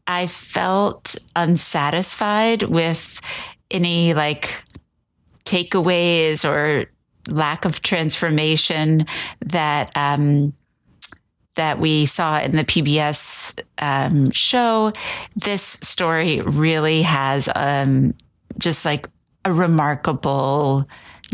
[0.05, 3.21] I felt unsatisfied with
[3.71, 4.63] any like
[5.45, 6.89] takeaways or
[7.27, 9.05] lack of transformation
[9.45, 10.53] that um,
[11.55, 14.93] that we saw in the PBS um, show.
[15.35, 18.13] This story really has um,
[18.57, 19.09] just like
[19.43, 20.87] a remarkable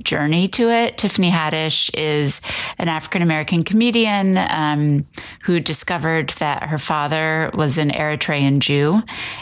[0.03, 0.97] journey to it.
[0.97, 2.41] Tiffany Haddish is
[2.77, 5.05] an African American comedian um,
[5.43, 9.01] who discovered that her father was an Eritrean Jew,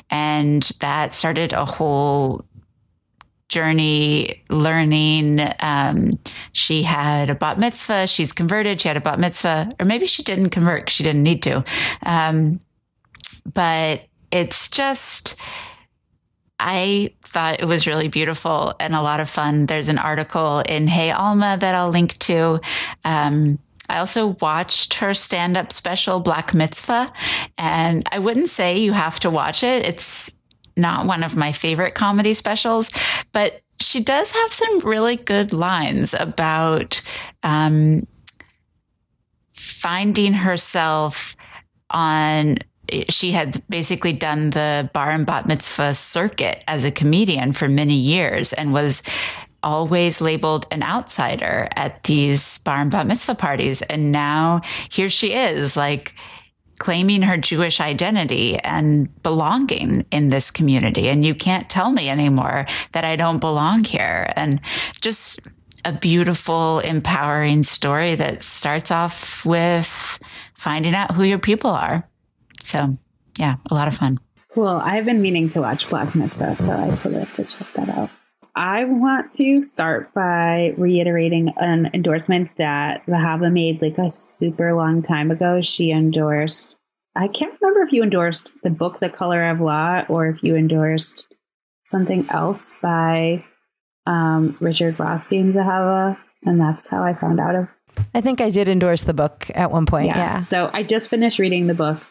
[0.10, 2.46] and that started a whole
[3.50, 5.40] journey learning.
[5.60, 6.12] Um,
[6.54, 8.08] she had a bat mitzvah.
[8.08, 8.82] She's converted.
[8.82, 11.64] She had a bat mitzvah, or maybe she didn't convert she didn't need to.
[12.04, 12.62] Um,
[13.54, 15.36] but it's just,
[16.60, 19.66] I thought it was really beautiful and a lot of fun.
[19.66, 22.60] There's an article in Hey Alma that I'll link to.
[23.04, 27.08] Um, I also watched her stand up special, Black Mitzvah,
[27.58, 29.86] and I wouldn't say you have to watch it.
[29.86, 30.32] It's
[30.78, 32.90] not one of my favorite comedy specials,
[33.34, 37.02] but she does have some really good lines about
[37.44, 38.08] um,
[39.52, 41.36] finding herself
[41.90, 42.60] on.
[43.10, 47.96] She had basically done the bar and bat mitzvah circuit as a comedian for many
[47.96, 49.04] years and was
[49.64, 53.82] always labeled an outsider at these bar and bat mitzvah parties.
[53.82, 56.14] And now here she is, like,
[56.80, 61.08] claiming her Jewish identity and belonging in this community.
[61.08, 64.34] And you can't tell me anymore that I don't belong here.
[64.36, 64.60] And
[65.00, 65.40] just
[65.86, 70.20] a beautiful, empowering story that starts off with
[70.56, 72.04] finding out who your people are.
[72.64, 72.98] So,
[73.38, 74.20] yeah, a lot of fun.
[74.54, 74.68] Cool.
[74.68, 78.10] I've been meaning to watch Black Mitzvah, so I totally have to check that out.
[78.56, 85.02] I want to start by reiterating an endorsement that Zahava made like a super long
[85.02, 85.60] time ago.
[85.62, 86.78] She endorsed,
[87.16, 90.56] I can't remember if you endorsed the book, The Color of Law, or if you
[90.56, 91.34] endorsed
[91.84, 93.44] something else by
[94.06, 96.18] um, Richard Rothstein Zahava.
[96.44, 97.68] And that's how I found out of.
[98.14, 100.08] I think I did endorse the book at one point.
[100.08, 100.18] Yeah.
[100.18, 100.42] yeah.
[100.44, 102.04] So I just finished reading the book.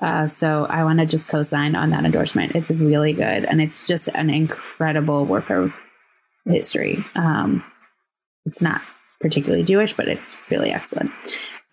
[0.00, 2.54] Uh, so I want to just co-sign on that endorsement.
[2.54, 5.80] It's really good, and it's just an incredible work of
[6.44, 7.04] history.
[7.14, 7.64] Um,
[8.46, 8.80] it's not
[9.20, 11.10] particularly Jewish, but it's really excellent.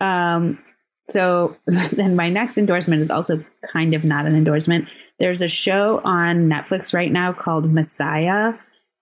[0.00, 0.58] Um,
[1.04, 1.56] so
[1.92, 4.88] then my next endorsement is also kind of not an endorsement.
[5.18, 8.54] There's a show on Netflix right now called Messiah,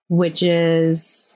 [0.07, 1.35] which is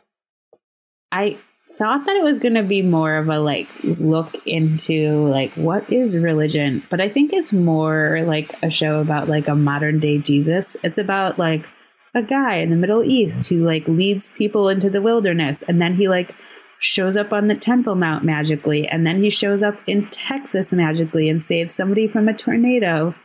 [1.12, 1.38] I
[1.80, 5.92] thought that it was going to be more of a like look into like what
[5.92, 10.18] is religion, but I think it's more like a show about like a modern day
[10.18, 10.76] Jesus.
[10.84, 11.66] It's about like
[12.14, 15.96] a guy in the Middle East who like leads people into the wilderness and then
[15.96, 16.36] he like
[16.80, 21.30] shows up on the Temple Mount magically and then he shows up in Texas magically
[21.30, 23.16] and saves somebody from a tornado.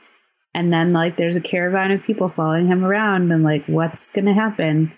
[0.54, 4.26] And then like there's a caravan of people following him around and like what's going
[4.26, 4.92] to happen?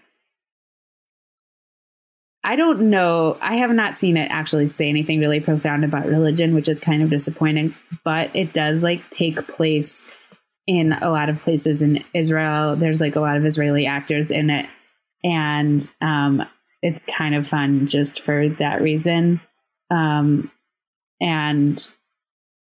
[2.47, 3.37] I don't know.
[3.41, 7.03] I have not seen it actually say anything really profound about religion, which is kind
[7.03, 7.75] of disappointing,
[8.05, 10.09] but it does like take place
[10.69, 12.77] in a lot of places in Israel.
[12.77, 14.67] There's like a lot of Israeli actors in it.
[15.25, 16.47] And um,
[16.83, 19.41] it's kind of fun just for that reason.
[19.91, 20.53] Um,
[21.21, 21.85] and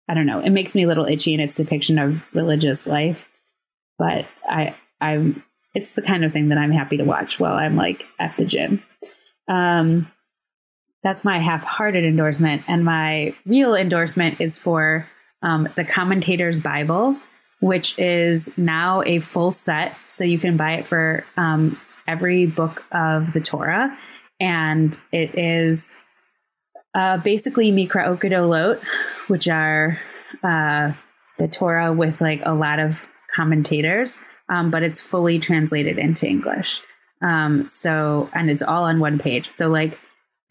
[0.08, 3.28] I don't know, it makes me a little itchy in its depiction of religious life.
[3.98, 5.44] But I, I'm,
[5.76, 8.44] it's the kind of thing that I'm happy to watch while I'm like at the
[8.44, 8.82] gym.
[9.48, 10.10] Um,
[11.02, 15.08] that's my half-hearted endorsement, and my real endorsement is for
[15.42, 17.16] um, the Commentator's Bible
[17.60, 19.96] which is now a full set.
[20.08, 23.96] So you can buy it for um, every book of the Torah.
[24.38, 25.96] And it is
[26.94, 28.82] uh, basically Mikraot Gedolot,
[29.28, 29.98] which are
[30.42, 30.92] uh,
[31.38, 36.82] the Torah with like a lot of commentators, um, but it's fully translated into English.
[37.22, 39.48] Um, so, and it's all on one page.
[39.48, 39.98] So, like,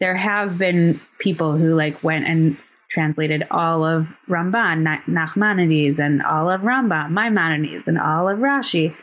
[0.00, 2.58] there have been people who like went and
[2.88, 8.94] translated all of Ramban, Nachmanides, and all of Rambam, Maimonides, and all of Rashi.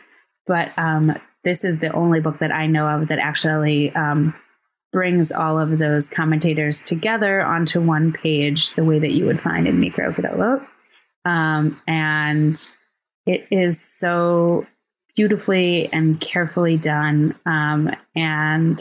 [0.46, 4.34] But um, this is the only book that I know of that actually um,
[4.92, 9.66] brings all of those commentators together onto one page, the way that you would find
[9.66, 10.66] in Okadolot.
[11.24, 12.56] Um, and
[13.26, 14.66] it is so
[15.16, 17.34] beautifully and carefully done.
[17.46, 18.78] Um, and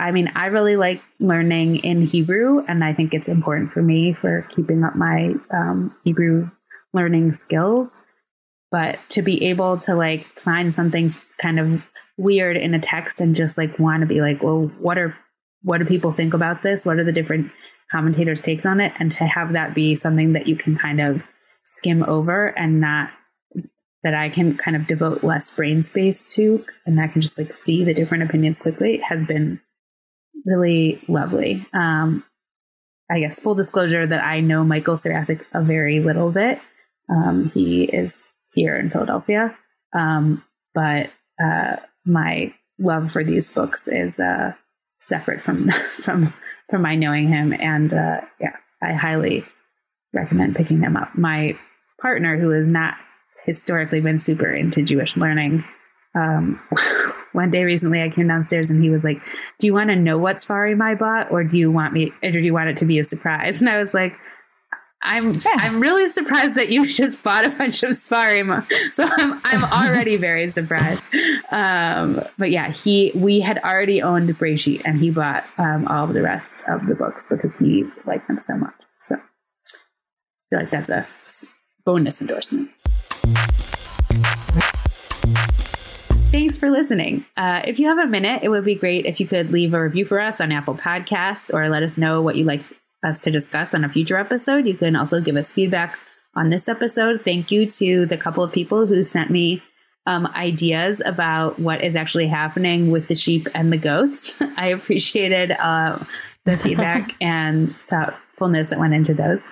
[0.00, 4.12] I mean, I really like learning in Hebrew, and I think it's important for me
[4.12, 6.50] for keeping up my um, Hebrew
[6.92, 8.00] learning skills.
[8.70, 11.82] But to be able to like find something kind of
[12.18, 15.16] weird in a text and just like want to be like, well, what are
[15.62, 16.86] what do people think about this?
[16.86, 17.50] What are the different
[17.90, 18.92] commentators' takes on it?
[18.98, 21.26] And to have that be something that you can kind of
[21.64, 23.10] skim over and not
[24.02, 27.52] that I can kind of devote less brain space to and I can just like
[27.52, 29.60] see the different opinions quickly has been
[30.46, 31.66] really lovely.
[31.72, 32.24] Um,
[33.10, 36.60] I guess full disclosure that I know Michael Carasik a very little bit.
[37.10, 39.56] Um, he is here in Philadelphia.
[39.94, 40.44] Um,
[40.74, 41.10] but
[41.42, 44.52] uh, my love for these books is uh,
[45.00, 46.32] separate from from
[46.68, 47.52] from my knowing him.
[47.52, 49.44] And uh, yeah, I highly
[50.12, 51.16] recommend picking them up.
[51.16, 51.58] My
[52.00, 52.96] partner, who is not
[53.48, 55.64] historically been super into Jewish learning,
[56.14, 56.60] um,
[57.32, 59.20] one day recently I came downstairs and he was like,
[59.58, 62.30] "Do you want to know what Sfarim I bought, or do you want me, or
[62.30, 64.14] do you want it to be a surprise?" And I was like.
[65.00, 65.54] I'm yeah.
[65.58, 68.66] I'm really surprised that you just bought a bunch of Sfarim.
[68.92, 71.08] So I'm I'm already very surprised.
[71.52, 76.14] Um, but yeah, he we had already owned Breshit and he bought um, all of
[76.14, 78.74] the rest of the books because he liked them so much.
[78.98, 79.20] So I
[80.50, 81.06] feel like that's a
[81.84, 82.70] bonus endorsement.
[86.30, 87.24] Thanks for listening.
[87.36, 89.82] Uh, if you have a minute, it would be great if you could leave a
[89.82, 92.62] review for us on Apple Podcasts or let us know what you'd like
[93.02, 94.66] us to discuss on a future episode.
[94.66, 95.98] You can also give us feedback
[96.34, 97.22] on this episode.
[97.24, 99.62] Thank you to the couple of people who sent me
[100.06, 104.40] um, ideas about what is actually happening with the sheep and the goats.
[104.56, 106.04] I appreciated uh,
[106.44, 107.70] the feedback and
[108.38, 109.48] thoughtfulness that went into those.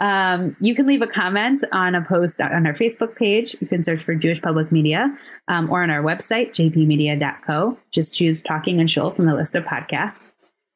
[0.00, 3.56] Um, you can leave a comment on a post on our Facebook page.
[3.60, 5.16] You can search for Jewish Public Media
[5.48, 7.78] um, or on our website, jpmedia.co.
[7.92, 10.30] Just choose Talking and Shul from the list of podcasts.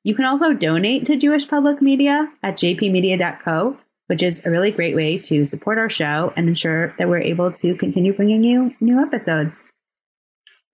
[0.05, 3.77] You can also donate to Jewish Public Media at jpmedia.co,
[4.09, 7.53] which is a really great way to support our show and ensure that we're able
[7.53, 9.71] to continue bringing you new episodes.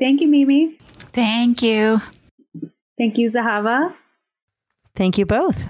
[0.01, 0.79] Thank you, Mimi.
[1.13, 2.01] Thank you.
[2.97, 3.93] Thank you, Zahava.
[4.97, 5.69] Thank you both.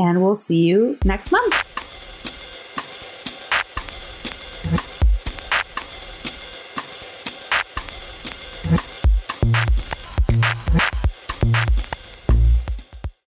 [0.00, 1.69] And we'll see you next month.